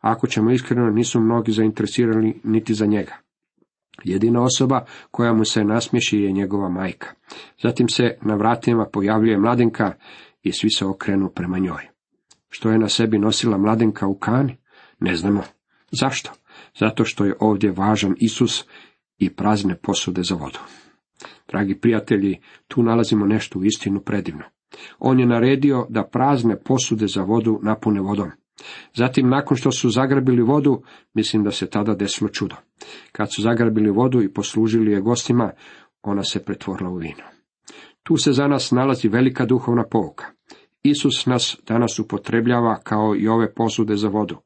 ako 0.00 0.26
ćemo 0.26 0.50
iskreno, 0.50 0.90
nisu 0.90 1.20
mnogi 1.20 1.52
zainteresirani 1.52 2.40
niti 2.44 2.74
za 2.74 2.86
njega. 2.86 3.12
Jedina 4.04 4.42
osoba 4.42 4.84
koja 5.10 5.32
mu 5.32 5.44
se 5.44 5.64
nasmiješi 5.64 6.18
je 6.18 6.32
njegova 6.32 6.68
majka. 6.68 7.08
Zatim 7.62 7.88
se 7.88 8.18
na 8.22 8.34
vratima 8.34 8.86
pojavljuje 8.92 9.38
mladenka 9.38 9.92
i 10.46 10.52
svi 10.52 10.70
se 10.70 10.84
okrenu 10.86 11.30
prema 11.34 11.58
njoj. 11.58 11.88
Što 12.48 12.70
je 12.70 12.78
na 12.78 12.88
sebi 12.88 13.18
nosila 13.18 13.58
mladenka 13.58 14.06
u 14.06 14.18
kani? 14.18 14.56
Ne 15.00 15.16
znamo. 15.16 15.42
Zašto? 15.90 16.30
Zato 16.78 17.04
što 17.04 17.24
je 17.24 17.36
ovdje 17.40 17.72
važan 17.72 18.14
Isus 18.18 18.64
i 19.18 19.34
prazne 19.34 19.76
posude 19.76 20.22
za 20.22 20.34
vodu. 20.34 20.58
Dragi 21.48 21.80
prijatelji, 21.80 22.40
tu 22.68 22.82
nalazimo 22.82 23.26
nešto 23.26 23.58
u 23.58 23.64
istinu 23.64 24.00
predivno. 24.00 24.44
On 24.98 25.20
je 25.20 25.26
naredio 25.26 25.86
da 25.90 26.04
prazne 26.04 26.60
posude 26.60 27.06
za 27.06 27.22
vodu 27.22 27.60
napune 27.62 28.00
vodom. 28.00 28.30
Zatim, 28.94 29.28
nakon 29.28 29.56
što 29.56 29.72
su 29.72 29.90
zagrabili 29.90 30.42
vodu, 30.42 30.82
mislim 31.14 31.44
da 31.44 31.50
se 31.50 31.70
tada 31.70 31.94
desilo 31.94 32.30
čudo. 32.30 32.56
Kad 33.12 33.34
su 33.34 33.42
zagrabili 33.42 33.90
vodu 33.90 34.22
i 34.22 34.32
poslužili 34.32 34.92
je 34.92 35.00
gostima, 35.00 35.52
ona 36.02 36.24
se 36.24 36.44
pretvorila 36.44 36.90
u 36.90 36.96
vino. 36.96 37.24
Tu 38.02 38.16
se 38.16 38.32
za 38.32 38.46
nas 38.46 38.70
nalazi 38.70 39.08
velika 39.08 39.46
duhovna 39.46 39.84
pouka. 39.90 40.35
Isus 40.90 41.26
nas 41.26 41.56
danas 41.66 41.98
upotrebljava 41.98 42.80
kao 42.80 43.14
i 43.18 43.28
ove 43.28 43.54
posude 43.54 43.96
za 43.96 44.08
vodu. 44.08 44.36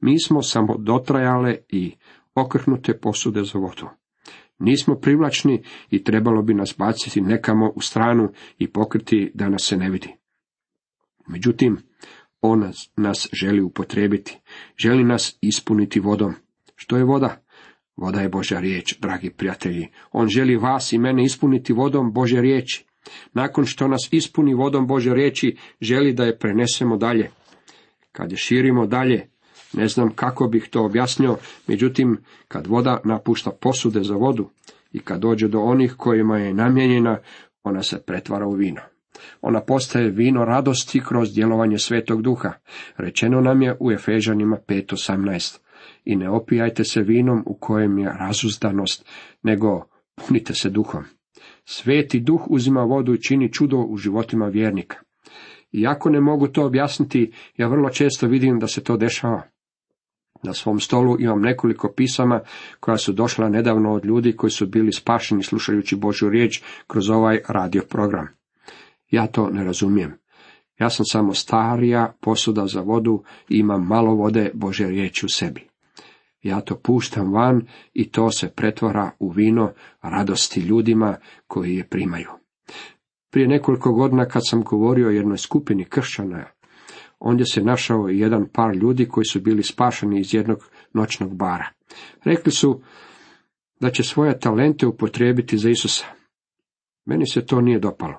Mi 0.00 0.20
smo 0.20 0.42
samo 0.42 0.76
dotrajale 0.78 1.56
i 1.68 1.94
okrhnute 2.34 2.98
posude 2.98 3.42
za 3.44 3.58
vodu. 3.58 3.88
Nismo 4.58 4.94
privlačni 4.94 5.62
i 5.90 6.04
trebalo 6.04 6.42
bi 6.42 6.54
nas 6.54 6.74
baciti 6.78 7.20
nekamo 7.20 7.72
u 7.76 7.80
stranu 7.80 8.28
i 8.58 8.68
pokriti 8.68 9.30
da 9.34 9.48
nas 9.48 9.62
se 9.62 9.76
ne 9.76 9.90
vidi. 9.90 10.14
Međutim, 11.28 11.78
on 12.40 12.72
nas 12.96 13.28
želi 13.32 13.62
upotrijebiti, 13.62 14.40
želi 14.76 15.04
nas 15.04 15.38
ispuniti 15.40 16.00
vodom. 16.00 16.34
Što 16.76 16.96
je 16.96 17.04
voda? 17.04 17.44
Voda 17.96 18.20
je 18.20 18.28
Božja 18.28 18.60
riječ, 18.60 18.98
dragi 18.98 19.30
prijatelji. 19.30 19.88
On 20.12 20.28
želi 20.28 20.56
vas 20.56 20.92
i 20.92 20.98
mene 20.98 21.24
ispuniti 21.24 21.72
vodom 21.72 22.12
Božje 22.12 22.40
riječi. 22.40 22.86
Nakon 23.32 23.66
što 23.66 23.88
nas 23.88 24.08
ispuni 24.10 24.54
vodom 24.54 24.86
Božje 24.86 25.14
riječi, 25.14 25.56
želi 25.80 26.12
da 26.12 26.24
je 26.24 26.38
prenesemo 26.38 26.96
dalje. 26.96 27.30
Kad 28.12 28.30
je 28.30 28.36
širimo 28.36 28.86
dalje, 28.86 29.28
ne 29.72 29.88
znam 29.88 30.10
kako 30.14 30.46
bih 30.46 30.68
to 30.70 30.84
objasnio, 30.84 31.36
međutim, 31.66 32.18
kad 32.48 32.66
voda 32.66 33.00
napušta 33.04 33.50
posude 33.50 34.02
za 34.02 34.14
vodu 34.14 34.50
i 34.92 34.98
kad 34.98 35.20
dođe 35.20 35.48
do 35.48 35.60
onih 35.60 35.94
kojima 35.96 36.38
je 36.38 36.54
namijenjena, 36.54 37.18
ona 37.62 37.82
se 37.82 38.02
pretvara 38.06 38.46
u 38.46 38.52
vino. 38.52 38.80
Ona 39.40 39.60
postaje 39.60 40.10
vino 40.10 40.44
radosti 40.44 41.00
kroz 41.08 41.34
djelovanje 41.34 41.78
svetog 41.78 42.22
duha. 42.22 42.52
Rečeno 42.96 43.40
nam 43.40 43.62
je 43.62 43.76
u 43.80 43.92
Efežanima 43.92 44.58
5.18. 44.68 45.58
I 46.04 46.16
ne 46.16 46.30
opijajte 46.30 46.84
se 46.84 47.02
vinom 47.02 47.42
u 47.46 47.54
kojem 47.54 47.98
je 47.98 48.12
razuzdanost, 48.18 49.06
nego 49.42 49.84
punite 50.14 50.54
se 50.54 50.70
duhom. 50.70 51.04
Sveti 51.64 52.20
duh 52.20 52.50
uzima 52.50 52.82
vodu 52.82 53.14
i 53.14 53.22
čini 53.22 53.52
čudo 53.52 53.76
u 53.76 53.96
životima 53.96 54.46
vjernika. 54.46 54.96
Iako 55.72 56.10
ne 56.10 56.20
mogu 56.20 56.48
to 56.48 56.66
objasniti, 56.66 57.32
ja 57.56 57.68
vrlo 57.68 57.90
često 57.90 58.26
vidim 58.26 58.58
da 58.58 58.66
se 58.66 58.84
to 58.84 58.96
dešava. 58.96 59.42
Na 60.42 60.54
svom 60.54 60.80
stolu 60.80 61.16
imam 61.20 61.40
nekoliko 61.40 61.92
pisama 61.96 62.40
koja 62.80 62.96
su 62.96 63.12
došla 63.12 63.48
nedavno 63.48 63.92
od 63.92 64.04
ljudi 64.04 64.36
koji 64.36 64.50
su 64.50 64.66
bili 64.66 64.92
spašeni 64.92 65.42
slušajući 65.42 65.96
Božju 65.96 66.30
riječ 66.30 66.62
kroz 66.86 67.10
ovaj 67.10 67.40
radio 67.48 67.82
program. 67.88 68.28
Ja 69.10 69.26
to 69.26 69.50
ne 69.50 69.64
razumijem. 69.64 70.12
Ja 70.78 70.90
sam 70.90 71.06
samo 71.06 71.34
starija 71.34 72.12
posuda 72.20 72.66
za 72.66 72.80
vodu 72.80 73.22
i 73.48 73.58
imam 73.58 73.86
malo 73.86 74.14
vode 74.14 74.50
Bože 74.54 74.86
riječi 74.86 75.26
u 75.26 75.28
sebi. 75.28 75.71
Ja 76.42 76.60
to 76.60 76.76
puštam 76.76 77.32
van 77.32 77.66
i 77.92 78.10
to 78.10 78.30
se 78.30 78.48
pretvara 78.48 79.10
u 79.18 79.30
vino 79.30 79.72
radosti 80.02 80.60
ljudima 80.60 81.16
koji 81.46 81.76
je 81.76 81.88
primaju. 81.88 82.28
Prije 83.30 83.48
nekoliko 83.48 83.92
godina 83.92 84.24
kad 84.24 84.42
sam 84.44 84.62
govorio 84.62 85.08
o 85.08 85.10
jednoj 85.10 85.38
skupini 85.38 85.84
kršćana, 85.84 86.44
ondje 87.18 87.46
se 87.46 87.62
našao 87.62 88.08
jedan 88.08 88.46
par 88.52 88.76
ljudi 88.76 89.08
koji 89.08 89.24
su 89.24 89.40
bili 89.40 89.62
spašeni 89.62 90.20
iz 90.20 90.34
jednog 90.34 90.58
noćnog 90.92 91.36
bara. 91.36 91.68
Rekli 92.24 92.52
su 92.52 92.80
da 93.80 93.90
će 93.90 94.02
svoje 94.02 94.38
talente 94.38 94.86
upotrijebiti 94.86 95.58
za 95.58 95.70
Isusa. 95.70 96.06
Meni 97.04 97.26
se 97.26 97.46
to 97.46 97.60
nije 97.60 97.78
dopalo. 97.78 98.14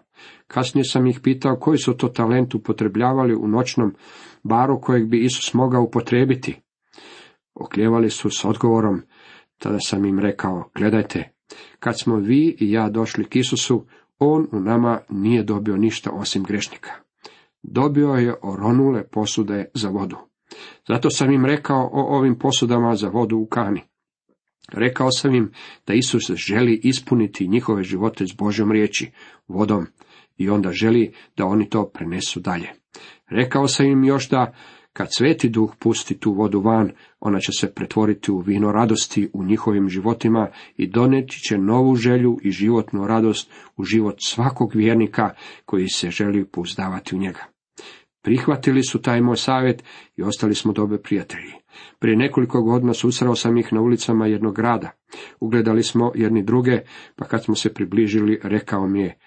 Kasnije 0.48 0.84
sam 0.84 1.08
ih 1.08 1.20
pitao 1.24 1.56
koji 1.56 1.77
su 1.77 1.94
to 1.94 2.08
talent 2.08 2.56
upotrebljavali 2.56 3.36
u 3.36 3.48
noćnom 3.48 3.96
baru 4.44 4.82
kojeg 4.82 5.08
bi 5.08 5.25
Isus 5.25 5.53
mogao 5.53 5.84
upotrijebiti. 5.84 6.62
Okljevali 7.55 8.10
su 8.10 8.29
s 8.29 8.45
odgovorom, 8.45 9.01
tada 9.57 9.79
sam 9.79 10.05
im 10.05 10.19
rekao, 10.19 10.69
gledajte, 10.75 11.33
kad 11.79 12.00
smo 12.00 12.15
vi 12.15 12.55
i 12.60 12.72
ja 12.72 12.89
došli 12.89 13.25
k 13.25 13.36
Isusu, 13.36 13.86
on 14.19 14.48
u 14.51 14.60
nama 14.60 15.00
nije 15.10 15.43
dobio 15.43 15.77
ništa 15.77 16.12
osim 16.12 16.43
grešnika. 16.43 16.91
Dobio 17.63 18.13
je 18.13 18.36
oronule 18.41 19.07
posude 19.07 19.65
za 19.74 19.89
vodu. 19.89 20.17
Zato 20.88 21.10
sam 21.10 21.31
im 21.31 21.45
rekao 21.45 21.89
o 21.93 22.17
ovim 22.17 22.39
posudama 22.39 22.95
za 22.95 23.07
vodu 23.07 23.38
u 23.38 23.45
kani. 23.45 23.81
Rekao 24.72 25.12
sam 25.12 25.36
im 25.36 25.51
da 25.88 25.93
Isus 25.93 26.31
želi 26.31 26.81
ispuniti 26.83 27.48
njihove 27.48 27.83
živote 27.83 28.25
s 28.27 28.36
Božjom 28.38 28.72
riječi, 28.72 29.12
vodom, 29.48 29.88
i 30.38 30.50
onda 30.50 30.72
želi 30.72 31.13
da 31.38 31.45
oni 31.45 31.69
to 31.69 31.89
prenesu 31.89 32.39
dalje. 32.39 32.69
Rekao 33.29 33.67
sam 33.67 33.86
im 33.86 34.03
još 34.03 34.29
da 34.29 34.53
kad 34.93 35.07
sveti 35.12 35.50
duh 35.50 35.75
pusti 35.79 36.19
tu 36.19 36.33
vodu 36.33 36.62
van, 36.62 36.91
ona 37.19 37.39
će 37.39 37.51
se 37.51 37.73
pretvoriti 37.73 38.31
u 38.31 38.39
vino 38.39 38.71
radosti 38.71 39.29
u 39.33 39.43
njihovim 39.43 39.89
životima 39.89 40.47
i 40.77 40.88
doneti 40.88 41.39
će 41.50 41.57
novu 41.57 41.95
želju 41.95 42.38
i 42.43 42.51
životnu 42.51 43.07
radost 43.07 43.51
u 43.77 43.83
život 43.83 44.15
svakog 44.25 44.75
vjernika 44.75 45.29
koji 45.65 45.88
se 45.88 46.09
želi 46.09 46.45
pouzdavati 46.45 47.15
u 47.15 47.19
njega. 47.19 47.43
Prihvatili 48.21 48.83
su 48.83 49.01
taj 49.01 49.21
moj 49.21 49.38
savjet 49.38 49.83
i 50.15 50.23
ostali 50.23 50.55
smo 50.55 50.73
dobre 50.73 50.97
prijatelji. 50.97 51.53
Prije 52.00 52.17
nekoliko 52.17 52.62
godina 52.62 52.93
susrao 52.93 53.35
sam 53.35 53.57
ih 53.57 53.73
na 53.73 53.81
ulicama 53.81 54.27
jednog 54.27 54.55
grada. 54.55 54.91
Ugledali 55.39 55.83
smo 55.83 56.12
jedni 56.15 56.43
druge, 56.43 56.79
pa 57.15 57.25
kad 57.25 57.43
smo 57.43 57.55
se 57.55 57.73
približili, 57.73 58.39
rekao 58.43 58.88
mi 58.88 59.01
je, 59.01 59.17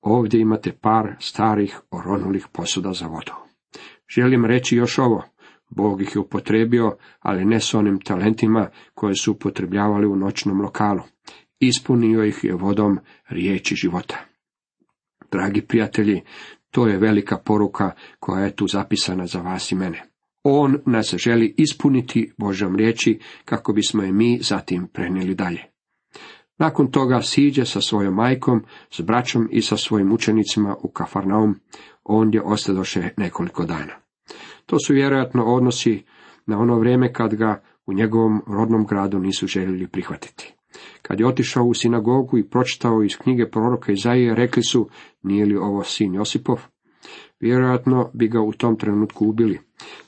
ovdje 0.00 0.40
imate 0.40 0.72
par 0.72 1.16
starih 1.18 1.80
oronulih 1.90 2.46
posuda 2.52 2.92
za 2.92 3.06
vodu. 3.06 3.49
Želim 4.14 4.44
reći 4.44 4.76
još 4.76 4.98
ovo. 4.98 5.24
Bog 5.68 6.02
ih 6.02 6.14
je 6.14 6.20
upotrebio, 6.20 6.96
ali 7.20 7.44
ne 7.44 7.60
s 7.60 7.74
onim 7.74 8.00
talentima 8.00 8.68
koje 8.94 9.14
su 9.14 9.32
upotrebljavali 9.32 10.06
u 10.06 10.16
noćnom 10.16 10.60
lokalu. 10.60 11.02
Ispunio 11.58 12.24
ih 12.24 12.44
je 12.44 12.54
vodom 12.54 12.98
riječi 13.28 13.74
života. 13.74 14.18
Dragi 15.30 15.62
prijatelji, 15.62 16.22
to 16.70 16.86
je 16.86 16.98
velika 16.98 17.38
poruka 17.38 17.90
koja 18.18 18.44
je 18.44 18.56
tu 18.56 18.66
zapisana 18.66 19.26
za 19.26 19.40
vas 19.40 19.72
i 19.72 19.74
mene. 19.74 20.02
On 20.42 20.78
nas 20.86 21.14
želi 21.18 21.54
ispuniti 21.56 22.32
Božom 22.38 22.76
riječi 22.76 23.18
kako 23.44 23.72
bismo 23.72 24.02
je 24.02 24.12
mi 24.12 24.38
zatim 24.42 24.88
prenijeli 24.92 25.34
dalje. 25.34 25.64
Nakon 26.58 26.90
toga 26.90 27.22
siđe 27.22 27.64
sa 27.64 27.80
svojom 27.80 28.14
majkom, 28.14 28.64
s 28.90 29.00
braćom 29.00 29.48
i 29.50 29.62
sa 29.62 29.76
svojim 29.76 30.12
učenicima 30.12 30.76
u 30.82 30.90
Kafarnaum, 30.90 31.54
ondje 32.04 32.42
ostadoše 32.42 33.08
nekoliko 33.16 33.64
dana. 33.64 33.92
To 34.66 34.76
su 34.86 34.94
vjerojatno 34.94 35.44
odnosi 35.44 36.04
na 36.46 36.58
ono 36.58 36.78
vrijeme 36.78 37.12
kad 37.12 37.34
ga 37.34 37.62
u 37.86 37.92
njegovom 37.92 38.42
rodnom 38.46 38.86
gradu 38.86 39.18
nisu 39.18 39.46
željeli 39.46 39.88
prihvatiti. 39.88 40.54
Kad 41.02 41.20
je 41.20 41.26
otišao 41.26 41.64
u 41.64 41.74
sinagogu 41.74 42.38
i 42.38 42.48
pročitao 42.48 43.02
iz 43.02 43.16
knjige 43.16 43.50
proroka 43.50 43.92
Izaije, 43.92 44.34
rekli 44.34 44.62
su, 44.62 44.88
nije 45.22 45.46
li 45.46 45.56
ovo 45.56 45.84
sin 45.84 46.14
Josipov? 46.14 46.60
Vjerojatno 47.40 48.10
bi 48.14 48.28
ga 48.28 48.40
u 48.40 48.52
tom 48.52 48.76
trenutku 48.76 49.26
ubili. 49.26 49.60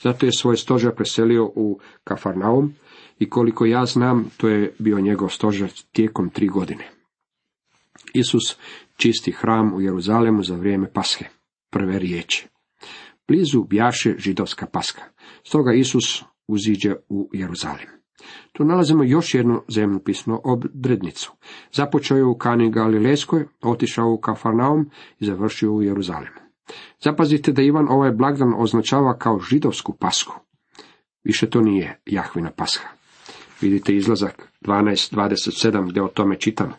Zato 0.02 0.26
je 0.26 0.32
svoj 0.32 0.56
stožer 0.56 0.94
preselio 0.94 1.44
u 1.44 1.80
Kafarnaum 2.04 2.74
i 3.18 3.30
koliko 3.30 3.64
ja 3.66 3.86
znam, 3.86 4.30
to 4.36 4.48
je 4.48 4.74
bio 4.78 5.00
njegov 5.00 5.28
stožer 5.28 5.72
tijekom 5.92 6.30
tri 6.30 6.48
godine. 6.48 6.90
Isus 8.14 8.58
čisti 8.96 9.32
hram 9.32 9.74
u 9.74 9.80
Jeruzalemu 9.80 10.42
za 10.42 10.56
vrijeme 10.56 10.92
pashe. 10.92 11.24
Prve 11.72 11.98
riječi. 11.98 12.48
Blizu 13.28 13.64
bjaše 13.64 14.14
židovska 14.18 14.66
paska. 14.66 15.02
Stoga 15.46 15.72
Isus 15.72 16.22
uziđe 16.48 16.94
u 17.08 17.30
Jeruzalem. 17.32 17.88
Tu 18.52 18.64
nalazimo 18.64 19.04
još 19.04 19.34
jednu 19.34 19.62
zemljopisnu 19.68 20.40
odrednicu. 20.44 21.32
Započeo 21.72 22.16
je 22.16 22.24
u 22.24 22.38
Kani 22.38 22.70
Galilejskoj, 22.70 23.46
otišao 23.62 24.12
u 24.12 24.20
Kafarnaum 24.20 24.90
i 25.18 25.24
završio 25.24 25.72
u 25.72 25.82
Jeruzalemu. 25.82 26.40
Zapazite 27.00 27.52
da 27.52 27.62
Ivan 27.62 27.86
ovaj 27.88 28.10
blagdan 28.10 28.54
označava 28.56 29.18
kao 29.18 29.40
židovsku 29.40 29.96
pasku. 29.96 30.34
Više 31.24 31.50
to 31.50 31.60
nije 31.60 32.00
Jahvina 32.06 32.50
pasha. 32.50 32.88
Vidite 33.60 33.96
izlazak 33.96 34.52
12.27 34.60 35.90
gdje 35.90 36.02
o 36.02 36.08
tome 36.08 36.36
čitamo. 36.36 36.72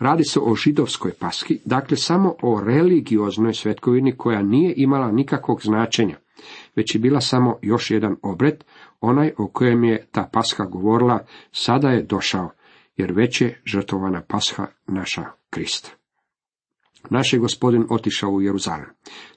Radi 0.00 0.24
se 0.24 0.40
o 0.42 0.54
židovskoj 0.54 1.12
paski, 1.18 1.58
dakle 1.64 1.96
samo 1.96 2.34
o 2.42 2.60
religioznoj 2.60 3.54
svetkovini 3.54 4.16
koja 4.16 4.42
nije 4.42 4.74
imala 4.76 5.12
nikakvog 5.12 5.62
značenja, 5.62 6.16
već 6.76 6.94
je 6.94 6.98
bila 6.98 7.20
samo 7.20 7.58
još 7.62 7.90
jedan 7.90 8.16
obred, 8.22 8.64
onaj 9.00 9.32
o 9.38 9.48
kojem 9.48 9.84
je 9.84 10.06
ta 10.12 10.28
paska 10.32 10.64
govorila, 10.64 11.18
sada 11.52 11.88
je 11.88 12.02
došao, 12.02 12.50
jer 12.96 13.12
već 13.12 13.40
je 13.40 13.62
žrtovana 13.64 14.22
pasha 14.28 14.66
naša 14.86 15.24
Krista. 15.50 15.90
Naš 17.10 17.32
je 17.32 17.38
gospodin 17.38 17.86
otišao 17.90 18.30
u 18.30 18.42
Jeruzalem. 18.42 18.86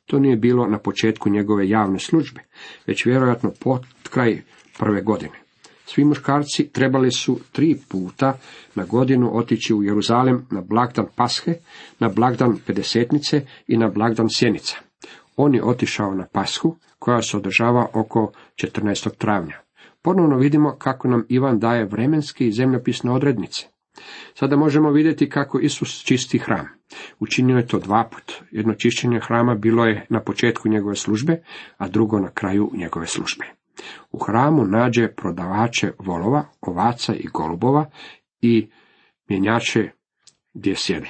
To 0.05 0.20
nije 0.20 0.36
bilo 0.36 0.67
na 0.67 0.77
početku 0.79 1.29
njegove 1.29 1.70
javne 1.70 2.00
službe, 2.00 2.41
već 2.88 3.05
vjerojatno 3.05 3.51
pod 3.60 3.86
kraj 4.10 4.41
prve 4.79 5.01
godine. 5.01 5.43
Svi 5.85 6.05
muškarci 6.05 6.69
trebali 6.73 7.11
su 7.11 7.39
tri 7.51 7.77
puta 7.89 8.37
na 8.75 8.85
godinu 8.85 9.37
otići 9.37 9.73
u 9.73 9.83
Jeruzalem 9.83 10.45
na 10.51 10.61
blagdan 10.61 11.05
Pashe, 11.15 11.53
na 11.99 12.09
blagdan 12.09 12.57
Pedesetnice 12.65 13.45
i 13.67 13.77
na 13.77 13.89
blagdan 13.89 14.27
Sjenica. 14.29 14.77
On 15.35 15.55
je 15.55 15.63
otišao 15.63 16.13
na 16.13 16.25
Pashu, 16.31 16.75
koja 16.99 17.21
se 17.21 17.37
održava 17.37 17.87
oko 17.93 18.31
14. 18.55 19.09
travnja. 19.17 19.55
Ponovno 20.01 20.37
vidimo 20.37 20.75
kako 20.77 21.07
nam 21.07 21.25
Ivan 21.29 21.59
daje 21.59 21.85
vremenske 21.85 22.47
i 22.47 22.51
zemljopisne 22.51 23.11
odrednice. 23.11 23.67
Sada 24.33 24.55
možemo 24.55 24.91
vidjeti 24.91 25.29
kako 25.29 25.59
Isus 25.59 26.03
čisti 26.03 26.37
hram. 26.37 26.67
Učinio 27.19 27.57
je 27.57 27.67
to 27.67 27.79
dva 27.79 28.09
put. 28.11 28.33
Jedno 28.51 28.73
čišćenje 28.73 29.19
hrama 29.19 29.55
bilo 29.55 29.85
je 29.85 30.05
na 30.09 30.21
početku 30.21 30.69
njegove 30.69 30.95
službe, 30.95 31.43
a 31.77 31.87
drugo 31.87 32.19
na 32.19 32.31
kraju 32.31 32.71
njegove 32.73 33.07
službe. 33.07 33.62
U 34.12 34.18
hramu 34.18 34.65
nađe 34.65 35.08
prodavače 35.15 35.92
volova, 36.00 36.46
ovaca 36.62 37.13
i 37.13 37.27
golubova 37.34 37.89
i 38.42 38.70
mjenjače 39.30 39.92
gdje 40.53 40.75
sjede. 40.75 41.10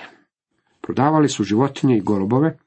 Prodavali 0.81 1.29
su 1.29 1.43
životinje 1.43 1.97
i 1.97 2.01
golubove, 2.01 2.57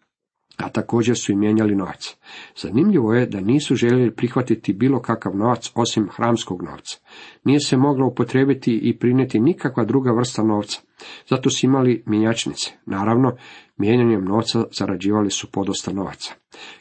a 0.57 0.69
također 0.69 1.19
su 1.19 1.33
i 1.33 1.37
mijenjali 1.37 1.75
novac. 1.75 2.17
Zanimljivo 2.57 3.15
je 3.15 3.27
da 3.27 3.41
nisu 3.41 3.75
željeli 3.75 4.17
prihvatiti 4.17 4.73
bilo 4.73 5.01
kakav 5.03 5.37
novac 5.37 5.73
osim 5.75 6.09
hramskog 6.17 6.63
novca. 6.63 6.99
Nije 7.45 7.61
se 7.61 7.77
mogla 7.77 8.07
upotrijebiti 8.07 8.81
i 8.83 8.99
prinijeti 8.99 9.41
nikakva 9.41 9.85
druga 9.85 10.13
vrsta 10.13 10.43
novca. 10.43 10.81
Zato 11.29 11.51
su 11.51 11.67
imali 11.67 12.03
mjenjačnice. 12.07 12.73
Naravno, 12.87 13.37
mijenjanjem 13.77 14.25
novca 14.25 14.65
zarađivali 14.73 15.31
su 15.31 15.51
podosta 15.51 15.93
novaca. 15.93 16.35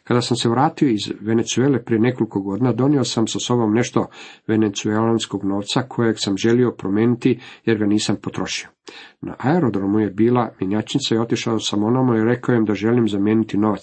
Kada 0.04 0.22
sam 0.22 0.38
se 0.38 0.50
vratio 0.50 0.90
iz 0.90 1.12
Venecuele 1.22 1.84
prije 1.84 2.00
nekoliko 2.00 2.42
godina, 2.42 2.74
donio 2.74 3.04
sam 3.04 3.28
sa 3.28 3.40
sobom 3.40 3.74
nešto 3.74 4.08
venecuelanskog 4.48 5.44
novca 5.44 5.82
kojeg 5.82 6.16
sam 6.20 6.38
želio 6.38 6.72
promijeniti 6.72 7.40
jer 7.66 7.78
ga 7.78 7.86
nisam 7.86 8.16
potrošio. 8.22 8.70
Na 9.22 9.36
aerodromu 9.40 10.00
je 10.00 10.10
bila 10.10 10.50
mjenjačnica 10.60 11.16
i 11.16 11.18
otišao 11.18 11.60
sam 11.60 11.84
onamo 11.84 12.16
i 12.16 12.24
rekao 12.24 12.56
im 12.56 12.66
da 12.66 12.74
želim 12.74 13.08
zamijeniti 13.10 13.58
novac. 13.58 13.82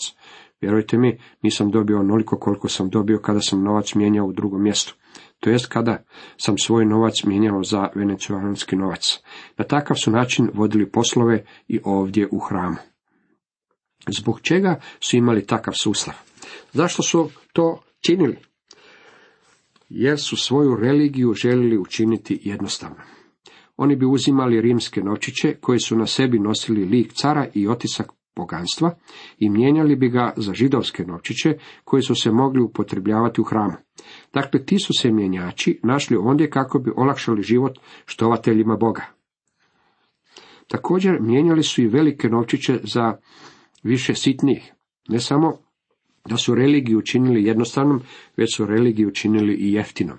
Vjerujte 0.61 0.99
mi, 0.99 1.19
nisam 1.43 1.71
dobio 1.71 2.01
onoliko 2.01 2.39
koliko 2.39 2.69
sam 2.69 2.91
dobio 2.91 3.19
kada 3.19 3.41
sam 3.41 3.63
novac 3.63 3.95
mijenjao 3.95 4.27
u 4.27 4.33
drugom 4.33 4.63
mjestu 4.63 4.95
to 5.43 5.51
jest 5.51 5.67
kada 5.67 6.05
sam 6.37 6.59
svoj 6.59 6.87
novac 6.87 7.25
mijenjao 7.25 7.63
za 7.63 7.89
venecuelanski 7.95 8.77
novac. 8.77 9.19
Na 9.59 9.65
takav 9.65 9.97
su 9.97 10.11
način 10.11 10.51
vodili 10.55 10.91
poslove 10.91 11.45
i 11.69 11.81
ovdje 11.85 12.29
u 12.31 12.39
hramu. 12.39 12.77
Zbog 14.19 14.41
čega 14.41 14.81
su 15.01 15.17
imali 15.17 15.47
takav 15.47 15.75
sustav? 15.75 16.15
Zašto 16.73 17.03
su 17.03 17.31
to 17.53 17.83
činili? 18.01 18.37
Jer 19.89 20.21
su 20.21 20.37
svoju 20.37 20.77
religiju 20.77 21.33
željeli 21.33 21.79
učiniti 21.79 22.41
jednostavno. 22.43 23.03
Oni 23.77 23.97
bi 23.97 24.07
uzimali 24.07 24.61
rimske 24.61 25.01
novčiće 25.01 25.55
koji 25.61 25.79
su 25.79 25.97
na 25.97 26.07
sebi 26.07 26.39
nosili 26.39 26.85
lik 26.85 27.13
cara 27.13 27.47
i 27.55 27.69
otisak 27.69 28.13
poganstva 28.35 28.95
i 29.39 29.51
mijenjali 29.51 29.97
bi 29.97 30.09
ga 30.09 30.33
za 30.37 30.55
židovske 30.55 31.05
novčiće 31.05 31.59
koji 31.85 32.03
su 32.03 32.15
se 32.15 32.31
mogli 32.31 32.63
upotrebljavati 32.63 33.41
u 33.41 33.45
hramu. 33.45 33.77
Dakle, 34.33 34.65
ti 34.65 34.79
su 34.79 34.93
se 34.93 35.11
mjenjači 35.11 35.81
našli 35.83 36.17
ondje 36.17 36.51
kako 36.51 36.79
bi 36.79 36.91
olakšali 36.97 37.43
život 37.43 37.79
štovateljima 38.07 38.77
Boga. 38.77 39.05
Također 40.69 41.21
mijenjali 41.21 41.63
su 41.63 41.83
i 41.83 41.89
velike 41.89 42.29
novčiće 42.29 42.81
za 42.83 43.17
više 43.83 44.15
sitnijih. 44.15 44.73
Ne 45.09 45.21
samo 45.21 45.53
da 46.29 46.37
su 46.37 46.55
religiju 46.55 46.99
učinili 46.99 47.45
jednostavnom, 47.45 48.01
već 48.37 48.57
su 48.57 48.67
religiju 48.67 49.09
učinili 49.09 49.55
i 49.55 49.73
jeftinom. 49.73 50.19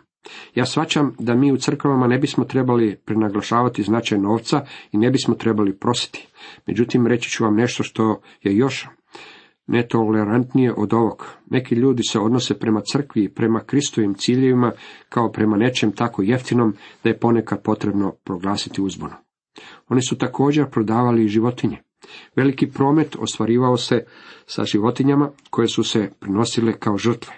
Ja 0.56 0.66
svačam 0.66 1.16
da 1.20 1.36
mi 1.36 1.52
u 1.52 1.58
crkvama 1.58 2.08
ne 2.08 2.18
bismo 2.20 2.44
trebali 2.44 2.96
prenaglašavati 3.06 3.84
značaj 3.84 4.18
novca 4.18 4.66
i 4.92 4.98
ne 4.98 5.12
bismo 5.12 5.36
trebali 5.36 5.78
prositi. 5.78 6.28
Međutim, 6.68 7.08
reći 7.08 7.30
ću 7.30 7.44
vam 7.44 7.56
nešto 7.56 7.84
što 7.84 8.22
je 8.42 8.58
još 8.58 8.88
netolerantnije 9.68 10.74
od 10.78 10.94
ovog. 10.94 11.28
Neki 11.50 11.76
ljudi 11.76 12.04
se 12.04 12.20
odnose 12.20 12.60
prema 12.60 12.82
crkvi 12.82 13.24
i 13.24 13.30
prema 13.30 13.60
Kristovim 13.60 14.14
ciljevima 14.14 14.72
kao 15.10 15.32
prema 15.32 15.58
nečem 15.58 15.92
tako 15.92 16.22
jeftinom 16.22 16.76
da 17.04 17.10
je 17.10 17.20
ponekad 17.20 17.64
potrebno 17.64 18.16
proglasiti 18.24 18.82
uzbunu. 18.82 19.14
Oni 19.90 20.02
su 20.02 20.18
također 20.18 20.70
prodavali 20.70 21.28
životinje. 21.28 21.78
Veliki 22.36 22.68
promet 22.68 23.16
ostvarivao 23.20 23.78
se 23.78 24.06
sa 24.46 24.64
životinjama 24.64 25.30
koje 25.50 25.68
su 25.68 25.84
se 25.84 26.12
prinosile 26.20 26.74
kao 26.74 26.98
žrtve. 26.98 27.34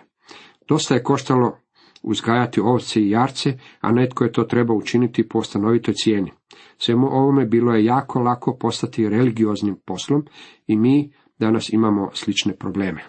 Dosta 0.68 0.94
je 0.94 1.04
koštalo 1.04 1.58
uzgajati 2.06 2.60
ovce 2.60 3.02
i 3.02 3.10
jarce, 3.10 3.58
a 3.82 3.92
netko 3.92 4.24
je 4.24 4.32
to 4.32 4.44
trebao 4.44 4.78
učiniti 4.78 5.28
po 5.28 5.44
stanovitoj 5.44 5.94
cijeni. 5.94 6.32
Svemu 6.78 7.08
ovome 7.08 7.46
bilo 7.46 7.74
je 7.74 7.86
jako 7.86 8.20
lako 8.20 8.58
postati 8.60 9.10
religioznim 9.10 9.76
poslom 9.86 10.26
i 10.68 10.78
mi 10.78 11.12
danas 11.40 11.70
imamo 11.70 12.10
slične 12.14 12.56
probleme. 12.56 13.04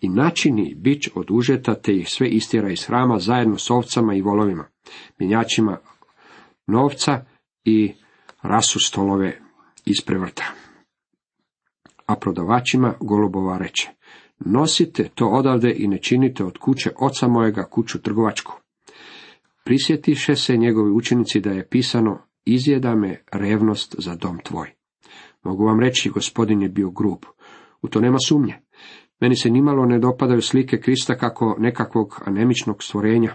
I 0.00 0.08
načini 0.08 0.74
bić 0.74 1.08
od 1.14 1.30
užeta 1.30 1.74
te 1.74 1.96
ih 1.96 2.08
sve 2.08 2.28
istjera 2.28 2.70
iz 2.70 2.86
hrama 2.86 3.18
zajedno 3.18 3.58
s 3.58 3.70
ovcama 3.70 4.14
i 4.14 4.22
volovima, 4.22 4.64
mjenjačima 5.18 5.78
novca 6.66 7.24
i 7.64 7.94
rasu 8.42 8.80
stolove 8.80 9.40
iz 9.84 10.00
prevrta. 10.06 10.44
A 12.06 12.16
prodavačima 12.16 12.94
golubova 13.00 13.58
reče, 13.58 13.90
nosite 14.38 15.08
to 15.14 15.28
odavde 15.28 15.74
i 15.76 15.88
ne 15.88 15.98
činite 15.98 16.44
od 16.44 16.58
kuće 16.58 16.90
oca 16.96 17.28
mojega 17.28 17.64
kuću 17.64 18.02
trgovačku. 18.02 18.60
Prisjetiše 19.64 20.36
se 20.36 20.56
njegovi 20.56 20.92
učenici 20.92 21.40
da 21.40 21.50
je 21.50 21.68
pisano, 21.68 22.18
izjeda 22.44 22.94
me 22.94 23.22
revnost 23.32 23.94
za 23.98 24.14
dom 24.14 24.38
tvoj. 24.38 24.74
Mogu 25.42 25.64
vam 25.64 25.80
reći, 25.80 26.10
gospodin 26.10 26.62
je 26.62 26.68
bio 26.68 26.90
grub. 26.90 27.18
U 27.82 27.88
to 27.88 28.00
nema 28.00 28.18
sumnje. 28.18 28.54
Meni 29.20 29.36
se 29.36 29.50
nimalo 29.50 29.86
ne 29.86 29.98
dopadaju 29.98 30.42
slike 30.42 30.80
Krista 30.80 31.18
kako 31.18 31.56
nekakvog 31.58 32.22
anemičnog 32.24 32.82
stvorenja. 32.82 33.34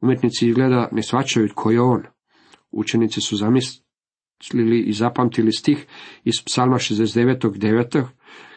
Umjetnici 0.00 0.48
izgleda 0.48 0.88
ne 0.92 1.02
svačaju 1.02 1.48
tko 1.48 1.70
je 1.70 1.80
on. 1.80 2.02
Učenici 2.70 3.20
su 3.20 3.36
zamislili 3.36 4.80
i 4.80 4.92
zapamtili 4.92 5.52
stih 5.52 5.86
iz 6.24 6.34
psalma 6.46 6.76
69. 6.76 7.38
9. 7.40 8.04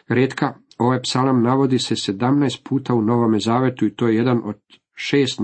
redka. 0.08 0.54
Ovaj 0.82 1.02
psalam 1.02 1.42
navodi 1.42 1.78
se 1.78 1.94
17 1.94 2.62
puta 2.68 2.94
u 2.94 3.02
Novome 3.02 3.38
Zavetu 3.38 3.86
i 3.86 3.94
to 3.94 4.08
je 4.08 4.16
jedan 4.16 4.40
od 4.44 4.56
šest 4.94 5.40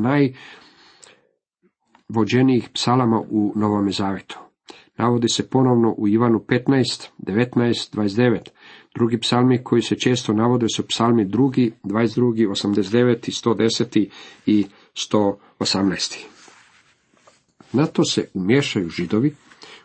najvođenijih 2.08 2.68
psalama 2.74 3.22
u 3.30 3.52
Novome 3.56 3.90
Zavetu. 3.90 4.38
Navodi 4.96 5.28
se 5.28 5.50
ponovno 5.50 5.94
u 5.98 6.08
Ivanu 6.08 6.38
15, 6.38 7.08
19, 7.18 7.96
29. 7.96 8.38
Drugi 8.94 9.20
psalmi 9.20 9.64
koji 9.64 9.82
se 9.82 9.96
često 9.96 10.32
navode 10.32 10.66
su 10.76 10.86
psalmi 10.86 11.24
drugi, 11.24 11.72
22, 11.84 12.48
89, 12.48 13.44
110 13.44 14.08
i 14.46 14.66
118. 14.94 16.24
Na 17.72 17.86
to 17.86 18.04
se 18.04 18.28
umješaju 18.34 18.88
židovi, 18.88 19.34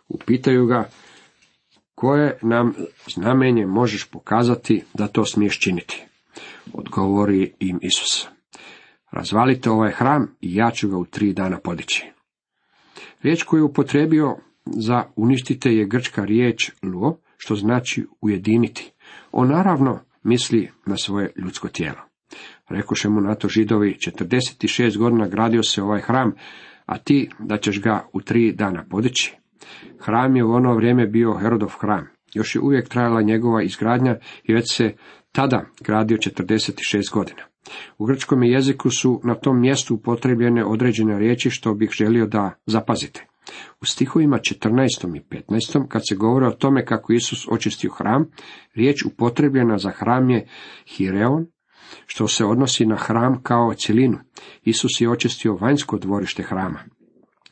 upitaju 0.09 0.65
ga 0.65 0.89
koje 2.03 2.37
nam 2.41 2.73
znamenje 3.15 3.65
možeš 3.65 4.05
pokazati 4.05 4.83
da 4.93 5.07
to 5.07 5.25
smiješ 5.25 5.59
činiti. 5.59 6.03
Odgovori 6.73 7.53
im 7.59 7.79
Isus. 7.81 8.27
Razvalite 9.11 9.69
ovaj 9.69 9.91
hram 9.91 10.35
i 10.41 10.55
ja 10.55 10.71
ću 10.71 10.89
ga 10.89 10.97
u 10.97 11.05
tri 11.05 11.33
dana 11.33 11.59
podići. 11.59 12.05
Riječ 13.21 13.43
koju 13.43 13.59
je 13.59 13.63
upotrebio 13.63 14.37
za 14.65 15.03
uništite 15.15 15.69
je 15.69 15.85
grčka 15.85 16.25
riječ 16.25 16.71
luo, 16.81 17.19
što 17.37 17.55
znači 17.55 18.05
ujediniti. 18.21 18.91
On 19.31 19.49
naravno 19.49 19.99
misli 20.23 20.69
na 20.85 20.97
svoje 20.97 21.31
ljudsko 21.35 21.67
tijelo. 21.67 22.01
Rekoše 22.69 23.09
mu 23.09 23.21
na 23.21 23.35
to 23.35 23.47
židovi, 23.47 23.97
46 23.99 24.97
godina 24.97 25.27
gradio 25.27 25.63
se 25.63 25.81
ovaj 25.81 26.01
hram, 26.01 26.33
a 26.85 26.97
ti 26.97 27.29
da 27.39 27.57
ćeš 27.57 27.81
ga 27.81 28.07
u 28.13 28.21
tri 28.21 28.51
dana 28.51 28.85
podići. 28.89 29.42
Hram 29.99 30.35
je 30.35 30.43
u 30.43 30.51
ono 30.51 30.75
vrijeme 30.75 31.07
bio 31.07 31.33
Herodov 31.33 31.71
hram. 31.79 32.07
Još 32.33 32.55
je 32.55 32.61
uvijek 32.61 32.89
trajala 32.89 33.21
njegova 33.21 33.63
izgradnja 33.63 34.15
i 34.43 34.53
već 34.53 34.75
se 34.75 34.93
tada 35.31 35.65
gradio 35.81 36.17
46 36.17 37.13
godina. 37.13 37.41
U 37.97 38.05
grčkom 38.05 38.43
jeziku 38.43 38.89
su 38.89 39.21
na 39.23 39.35
tom 39.35 39.61
mjestu 39.61 39.95
upotrebljene 39.95 40.65
određene 40.65 41.19
riječi 41.19 41.49
što 41.49 41.73
bih 41.73 41.89
želio 41.93 42.27
da 42.27 42.51
zapazite. 42.65 43.27
U 43.81 43.85
stihovima 43.85 44.37
14. 44.37 45.17
i 45.17 45.21
15. 45.49 45.87
kad 45.87 46.01
se 46.09 46.15
govori 46.15 46.45
o 46.45 46.51
tome 46.51 46.85
kako 46.85 47.13
Isus 47.13 47.47
očistio 47.51 47.91
hram, 47.91 48.25
riječ 48.75 49.05
upotrebljena 49.05 49.77
za 49.77 49.89
hram 49.89 50.29
je 50.29 50.47
hireon, 50.85 51.45
što 52.05 52.27
se 52.27 52.45
odnosi 52.45 52.85
na 52.85 52.95
hram 52.95 53.43
kao 53.43 53.73
cjelinu. 53.73 54.17
Isus 54.63 55.01
je 55.01 55.09
očistio 55.09 55.55
vanjsko 55.55 55.97
dvorište 55.97 56.43
hrama. 56.43 56.79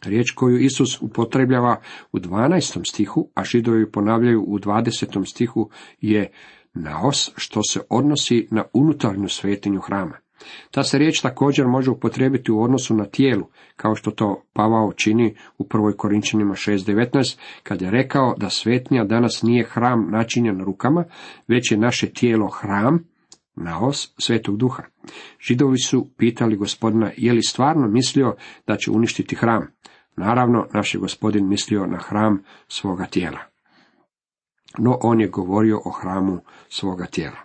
Riječ 0.05 0.31
koju 0.31 0.59
Isus 0.59 1.01
upotrebljava 1.01 1.81
u 2.11 2.19
12. 2.19 2.89
stihu, 2.89 3.29
a 3.35 3.43
židovi 3.43 3.91
ponavljaju 3.91 4.43
u 4.47 4.59
20. 4.59 5.29
stihu, 5.29 5.69
je 6.01 6.31
naos, 6.73 7.31
što 7.35 7.63
se 7.63 7.79
odnosi 7.89 8.47
na 8.51 8.63
unutarnju 8.73 9.29
svetinju 9.29 9.79
hrama. 9.79 10.17
Ta 10.71 10.83
se 10.83 10.97
riječ 10.97 11.21
također 11.21 11.67
može 11.67 11.91
upotrijebiti 11.91 12.51
u 12.51 12.61
odnosu 12.61 12.95
na 12.95 13.05
tijelu, 13.05 13.45
kao 13.75 13.95
što 13.95 14.11
to 14.11 14.43
Pavao 14.53 14.93
čini 14.93 15.35
u 15.57 15.67
prvoj 15.67 15.97
Korinčanima 15.97 16.53
6.19, 16.53 17.37
kad 17.63 17.81
je 17.81 17.91
rekao 17.91 18.35
da 18.37 18.49
svetnja 18.49 19.03
danas 19.03 19.41
nije 19.41 19.63
hram 19.63 20.11
načinjen 20.11 20.63
rukama, 20.63 21.05
već 21.47 21.71
je 21.71 21.77
naše 21.77 22.09
tijelo 22.13 22.47
hram, 22.47 23.03
naos 23.55 24.13
svetog 24.17 24.57
duha. 24.57 24.83
Židovi 25.47 25.77
su 25.77 26.09
pitali 26.17 26.55
gospodina 26.55 27.11
je 27.17 27.33
li 27.33 27.43
stvarno 27.43 27.87
mislio 27.87 28.35
da 28.67 28.77
će 28.77 28.91
uništiti 28.91 29.35
hram. 29.35 29.67
Naravno, 30.15 30.67
naš 30.73 30.93
je 30.93 30.99
gospodin 30.99 31.47
mislio 31.47 31.85
na 31.85 31.97
hram 31.97 32.43
svoga 32.67 33.05
tijela. 33.05 33.39
No 34.77 34.97
on 35.01 35.21
je 35.21 35.27
govorio 35.27 35.81
o 35.85 35.91
hramu 35.91 36.39
svoga 36.69 37.05
tijela. 37.05 37.37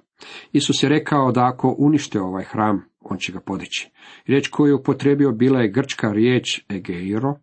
Isus 0.53 0.83
je 0.83 0.89
rekao 0.89 1.33
da 1.33 1.47
ako 1.47 1.75
unište 1.79 2.21
ovaj 2.21 2.45
hram, 2.45 2.85
on 3.01 3.19
će 3.19 3.33
ga 3.33 3.41
podići. 3.41 3.91
Riječ 4.27 4.49
koju 4.49 4.71
je 4.71 4.75
upotrebio 4.75 5.33
bila 5.33 5.61
je 5.61 5.71
grčka 5.71 6.13
riječ 6.13 6.65
egeiro, 6.69 7.35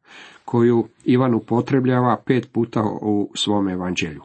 koju 0.46 0.88
Ivan 1.04 1.34
upotrebljava 1.34 2.22
pet 2.26 2.50
puta 2.54 2.84
u 3.02 3.32
svom 3.36 3.70
evanđelju. 3.70 4.22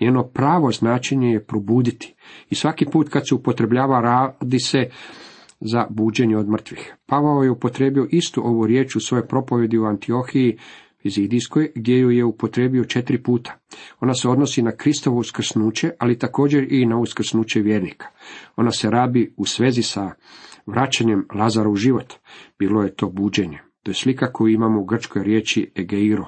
Njeno 0.00 0.24
pravo 0.24 0.72
značenje 0.72 1.28
je 1.28 1.44
probuditi 1.44 2.14
i 2.50 2.54
svaki 2.54 2.86
put 2.86 3.08
kad 3.08 3.28
se 3.28 3.34
upotrebljava 3.34 4.00
radi 4.00 4.58
se 4.58 4.90
za 5.60 5.86
buđenje 5.90 6.36
od 6.36 6.48
mrtvih. 6.48 6.94
Pavao 7.06 7.42
je 7.42 7.50
upotrebio 7.50 8.08
istu 8.10 8.46
ovu 8.46 8.66
riječ 8.66 8.96
u 8.96 9.00
svojoj 9.00 9.26
propovedi 9.26 9.78
u 9.78 9.84
Antiohiji 9.84 10.58
Izidijskoj, 11.02 11.72
gdje 11.74 11.98
ju 11.98 12.10
je 12.10 12.24
upotrebio 12.24 12.84
četiri 12.84 13.22
puta. 13.22 13.58
Ona 14.00 14.14
se 14.14 14.28
odnosi 14.28 14.62
na 14.62 14.76
Kristovo 14.76 15.18
uskrsnuće, 15.18 15.90
ali 15.98 16.18
također 16.18 16.72
i 16.72 16.86
na 16.86 16.98
uskrsnuće 16.98 17.60
vjernika. 17.60 18.06
Ona 18.56 18.70
se 18.70 18.90
rabi 18.90 19.34
u 19.36 19.44
svezi 19.46 19.82
sa 19.82 20.10
vraćanjem 20.66 21.26
Lazara 21.34 21.70
u 21.70 21.76
život. 21.76 22.14
Bilo 22.58 22.82
je 22.82 22.94
to 22.94 23.08
buđenje. 23.08 23.58
To 23.82 23.90
je 23.90 23.94
slika 23.94 24.32
koju 24.32 24.54
imamo 24.54 24.80
u 24.80 24.84
grčkoj 24.84 25.24
riječi 25.24 25.72
egeiro. 25.76 26.26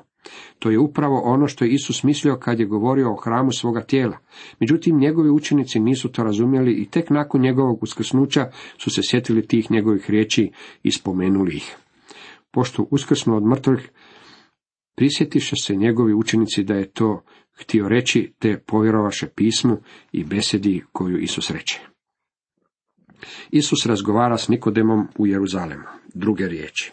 To 0.59 0.71
je 0.71 0.79
upravo 0.79 1.21
ono 1.25 1.47
što 1.47 1.65
je 1.65 1.71
Isus 1.71 2.03
mislio 2.03 2.37
kad 2.37 2.61
je 2.61 2.67
govorio 2.67 3.13
o 3.13 3.17
hramu 3.17 3.53
svoga 3.53 3.81
tijela. 3.81 4.19
Međutim, 4.61 4.99
njegovi 4.99 5.31
učenici 5.31 5.81
nisu 5.81 6.13
to 6.13 6.23
razumjeli 6.23 6.73
i 6.73 6.87
tek 6.91 7.11
nakon 7.11 7.41
njegovog 7.41 7.83
uskrsnuća 7.83 8.51
su 8.79 8.91
se 8.91 9.01
sjetili 9.05 9.47
tih 9.47 9.71
njegovih 9.71 10.11
riječi 10.11 10.51
i 10.83 10.91
spomenuli 10.91 11.57
ih. 11.57 11.77
Pošto 12.51 12.87
uskrsnu 12.91 13.37
od 13.37 13.47
mrtvih, 13.47 13.91
prisjetiše 14.97 15.57
se 15.63 15.77
njegovi 15.77 16.15
učenici 16.15 16.63
da 16.63 16.75
je 16.75 16.91
to 16.91 17.23
htio 17.53 17.89
reći, 17.89 18.33
te 18.39 18.59
povjerovaše 18.67 19.29
pismu 19.29 19.77
i 20.13 20.25
besedi 20.25 20.85
koju 20.93 21.19
Isus 21.19 21.51
reče. 21.51 21.81
Isus 23.51 23.87
razgovara 23.87 24.37
s 24.37 24.49
Nikodemom 24.49 25.09
u 25.19 25.27
Jeruzalemu. 25.27 25.85
Druge 26.15 26.49
riječi. 26.49 26.93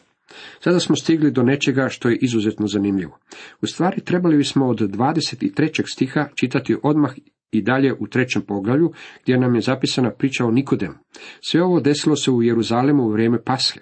Sada 0.59 0.79
smo 0.79 0.95
stigli 0.95 1.31
do 1.31 1.43
nečega 1.43 1.87
što 1.89 2.09
je 2.09 2.17
izuzetno 2.21 2.67
zanimljivo. 2.67 3.19
U 3.61 3.67
stvari 3.67 4.01
trebali 4.01 4.37
bismo 4.37 4.67
od 4.67 4.79
23. 4.79 5.83
stiha 5.85 6.27
čitati 6.35 6.75
odmah 6.83 7.13
i 7.51 7.61
dalje 7.61 7.93
u 7.99 8.07
trećem 8.07 8.41
poglavlju, 8.41 8.91
gdje 9.23 9.39
nam 9.39 9.55
je 9.55 9.61
zapisana 9.61 10.11
priča 10.11 10.45
o 10.45 10.51
Nikodemu. 10.51 10.95
Sve 11.41 11.63
ovo 11.63 11.79
desilo 11.79 12.15
se 12.15 12.31
u 12.31 12.43
Jeruzalemu 12.43 13.03
u 13.03 13.11
vrijeme 13.11 13.43
Pashe. 13.43 13.79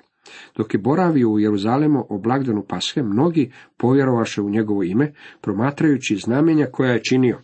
Dok 0.57 0.73
je 0.73 0.79
boravio 0.79 1.29
u 1.29 1.39
Jeruzalemu 1.39 2.05
o 2.09 2.17
blagdanu 2.17 2.65
Pashe, 2.69 3.03
mnogi 3.03 3.51
povjerovaše 3.77 4.41
u 4.41 4.49
njegovo 4.49 4.83
ime, 4.83 5.13
promatrajući 5.41 6.15
znamenja 6.15 6.67
koja 6.71 6.91
je 6.91 7.03
činio. 7.03 7.41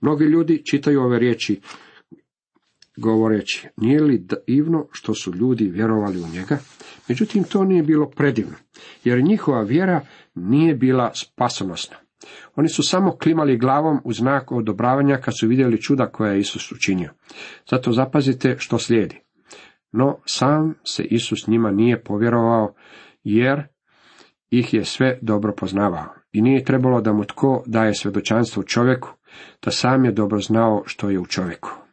Mnogi 0.00 0.24
ljudi 0.24 0.62
čitaju 0.70 1.00
ove 1.00 1.18
riječi, 1.18 1.60
govoreći, 3.00 3.68
nije 3.76 4.02
li 4.02 4.26
divno 4.46 4.86
što 4.92 5.14
su 5.14 5.34
ljudi 5.34 5.64
vjerovali 5.64 6.20
u 6.22 6.28
njega? 6.28 6.58
Međutim, 7.08 7.44
to 7.44 7.64
nije 7.64 7.82
bilo 7.82 8.10
predivno, 8.10 8.54
jer 9.04 9.22
njihova 9.22 9.62
vjera 9.62 10.00
nije 10.34 10.74
bila 10.74 11.10
spasonosna. 11.14 11.96
Oni 12.56 12.68
su 12.68 12.82
samo 12.82 13.16
klimali 13.16 13.58
glavom 13.58 14.00
u 14.04 14.12
znak 14.12 14.52
odobravanja 14.52 15.16
kad 15.16 15.38
su 15.40 15.48
vidjeli 15.48 15.82
čuda 15.82 16.06
koja 16.06 16.32
je 16.32 16.40
Isus 16.40 16.72
učinio. 16.72 17.10
Zato 17.70 17.92
zapazite 17.92 18.54
što 18.58 18.78
slijedi. 18.78 19.20
No, 19.92 20.18
sam 20.26 20.74
se 20.84 21.04
Isus 21.04 21.46
njima 21.46 21.70
nije 21.70 22.02
povjerovao, 22.02 22.74
jer 23.24 23.62
ih 24.50 24.74
je 24.74 24.84
sve 24.84 25.18
dobro 25.22 25.52
poznavao. 25.56 26.06
I 26.32 26.42
nije 26.42 26.64
trebalo 26.64 27.00
da 27.00 27.12
mu 27.12 27.24
tko 27.24 27.62
daje 27.66 27.94
svjedočanstvo 27.94 28.62
čovjeku, 28.62 29.08
da 29.64 29.70
sam 29.70 30.04
je 30.04 30.12
dobro 30.12 30.38
znao 30.40 30.82
što 30.86 31.10
je 31.10 31.18
u 31.18 31.26
čovjeku. 31.26 31.87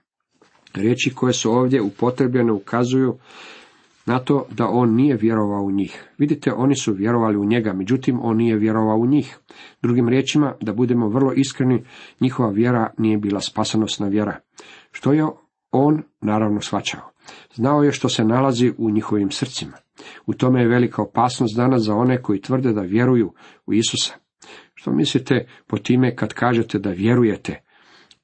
Riječi 0.75 1.13
koje 1.15 1.33
su 1.33 1.51
ovdje 1.51 1.81
upotrebljene 1.81 2.51
ukazuju 2.51 3.17
na 4.05 4.19
to 4.19 4.45
da 4.51 4.67
on 4.67 4.95
nije 4.95 5.15
vjerovao 5.15 5.63
u 5.63 5.71
njih. 5.71 6.03
Vidite, 6.17 6.53
oni 6.53 6.75
su 6.75 6.93
vjerovali 6.93 7.38
u 7.38 7.45
njega, 7.45 7.73
međutim 7.73 8.19
on 8.21 8.38
nije 8.38 8.55
vjerovao 8.55 8.97
u 8.97 9.05
njih. 9.05 9.39
Drugim 9.81 10.09
riječima, 10.09 10.53
da 10.61 10.73
budemo 10.73 11.09
vrlo 11.09 11.33
iskreni, 11.33 11.83
njihova 12.21 12.49
vjera 12.49 12.89
nije 12.97 13.17
bila 13.17 13.41
spasonosna 13.41 14.07
vjera. 14.07 14.39
Što 14.91 15.13
je 15.13 15.25
on 15.71 16.03
naravno 16.21 16.61
svačao. 16.61 17.01
Znao 17.53 17.83
je 17.83 17.91
što 17.91 18.09
se 18.09 18.23
nalazi 18.23 18.73
u 18.77 18.89
njihovim 18.89 19.31
srcima. 19.31 19.77
U 20.25 20.33
tome 20.33 20.61
je 20.61 20.67
velika 20.67 21.01
opasnost 21.01 21.55
danas 21.55 21.81
za 21.81 21.95
one 21.95 22.21
koji 22.21 22.41
tvrde 22.41 22.73
da 22.73 22.81
vjeruju 22.81 23.33
u 23.65 23.73
Isusa. 23.73 24.13
Što 24.73 24.91
mislite 24.91 25.47
po 25.67 25.77
time 25.77 26.15
kad 26.15 26.33
kažete 26.33 26.79
da 26.79 26.89
vjerujete 26.89 27.64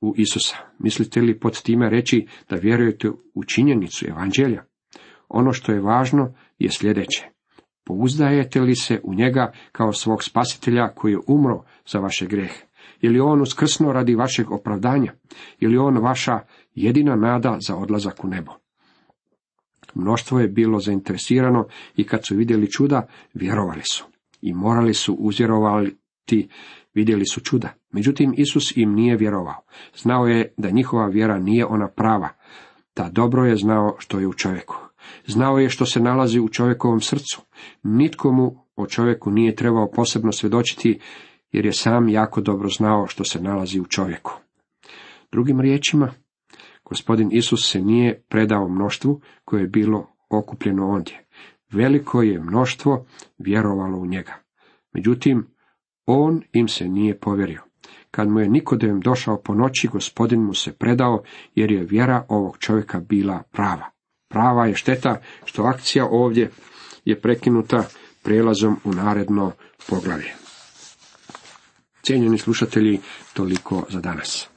u 0.02 0.14
Isusa? 0.18 0.56
Mislite 0.80 1.22
li 1.22 1.40
pod 1.40 1.62
time 1.62 1.90
reći 1.90 2.28
da 2.50 2.56
vjerujete 2.56 3.10
u 3.34 3.44
činjenicu 3.44 4.08
evanđelja? 4.08 4.64
Ono 5.30 5.54
što 5.54 5.72
je 5.72 5.82
važno 5.82 6.34
je 6.60 6.70
sljedeće. 6.72 7.28
Pouzdajete 7.84 8.62
li 8.62 8.76
se 8.76 9.02
u 9.04 9.14
njega 9.14 9.52
kao 9.72 9.94
svog 9.94 10.24
spasitelja 10.24 10.88
koji 10.96 11.12
je 11.12 11.20
umro 11.28 11.64
za 11.88 12.00
vaše 12.00 12.26
grehe? 12.26 12.66
Je 13.02 13.10
li 13.10 13.20
on 13.20 13.42
uskrsno 13.42 13.94
radi 13.94 14.16
vašeg 14.16 14.52
opravdanja? 14.52 15.14
Je 15.60 15.68
li 15.68 15.78
on 15.78 15.98
vaša 15.98 16.40
jedina 16.76 17.16
nada 17.16 17.58
za 17.68 17.76
odlazak 17.76 18.24
u 18.24 18.28
nebo? 18.28 18.52
Mnoštvo 19.94 20.40
je 20.40 20.48
bilo 20.48 20.80
zainteresirano 20.80 21.68
i 21.96 22.04
kad 22.04 22.26
su 22.28 22.36
vidjeli 22.36 22.72
čuda, 22.72 23.08
vjerovali 23.34 23.82
su. 23.92 24.06
I 24.42 24.54
morali 24.54 24.94
su 24.94 25.14
uzvjerovati, 25.14 26.48
vidjeli 26.94 27.26
su 27.26 27.42
čuda. 27.42 27.74
Međutim, 27.92 28.34
Isus 28.38 28.78
im 28.78 28.94
nije 28.94 29.18
vjerovao. 29.18 29.64
Znao 29.96 30.28
je 30.28 30.54
da 30.58 30.70
njihova 30.70 31.08
vjera 31.08 31.40
nije 31.40 31.66
ona 31.66 31.88
prava. 31.88 32.30
Da 32.96 33.10
dobro 33.12 33.46
je 33.46 33.56
znao 33.56 33.96
što 34.00 34.20
je 34.20 34.28
u 34.28 34.34
čovjeku. 34.34 34.76
Znao 35.28 35.60
je 35.60 35.70
što 35.70 35.86
se 35.86 36.00
nalazi 36.00 36.40
u 36.40 36.50
čovjekovom 36.50 37.02
srcu. 37.02 37.42
Nitko 37.84 38.32
mu 38.32 38.66
o 38.76 38.88
čovjeku 38.88 39.32
nije 39.32 39.56
trebao 39.56 39.92
posebno 39.92 40.32
svjedočiti, 40.32 41.00
jer 41.52 41.66
je 41.66 41.74
sam 41.74 42.10
jako 42.10 42.42
dobro 42.42 42.70
znao 42.70 43.08
što 43.08 43.24
se 43.24 43.42
nalazi 43.42 43.80
u 43.80 43.86
čovjeku. 43.86 44.32
Drugim 45.32 45.62
riječima, 45.62 46.14
gospodin 46.86 47.30
Isus 47.32 47.72
se 47.72 47.82
nije 47.82 48.24
predao 48.30 48.68
mnoštvu 48.68 49.22
koje 49.46 49.62
je 49.62 49.68
bilo 49.68 50.08
okupljeno 50.30 50.90
ondje. 50.90 51.26
Veliko 51.72 52.22
je 52.22 52.40
mnoštvo 52.40 53.06
vjerovalo 53.38 53.98
u 53.98 54.06
njega. 54.06 54.34
Međutim, 54.94 55.48
on 56.06 56.42
im 56.54 56.68
se 56.68 56.88
nije 56.88 57.20
povjerio. 57.20 57.62
Kad 58.12 58.30
mu 58.30 58.40
je 58.40 58.50
Nikodem 58.50 59.00
došao 59.00 59.38
po 59.38 59.54
noći, 59.56 59.88
gospodin 59.88 60.42
mu 60.42 60.54
se 60.54 60.74
predao, 60.74 61.24
jer 61.56 61.72
je 61.72 61.84
vjera 61.84 62.26
ovog 62.28 62.58
čovjeka 62.58 63.00
bila 63.00 63.44
prava. 63.52 63.90
Prava 64.30 64.66
je 64.66 64.76
šteta 64.76 65.22
što 65.46 65.64
akcija 65.64 66.06
ovdje 66.06 66.52
je 67.06 67.22
prekinuta 67.22 67.84
prijelazom 68.24 68.78
u 68.84 68.94
naredno 68.94 69.52
poglavlje. 69.90 70.34
Cijenjeni 72.04 72.38
slušatelji, 72.38 73.00
toliko 73.34 73.86
za 73.90 74.00
danas. 74.00 74.51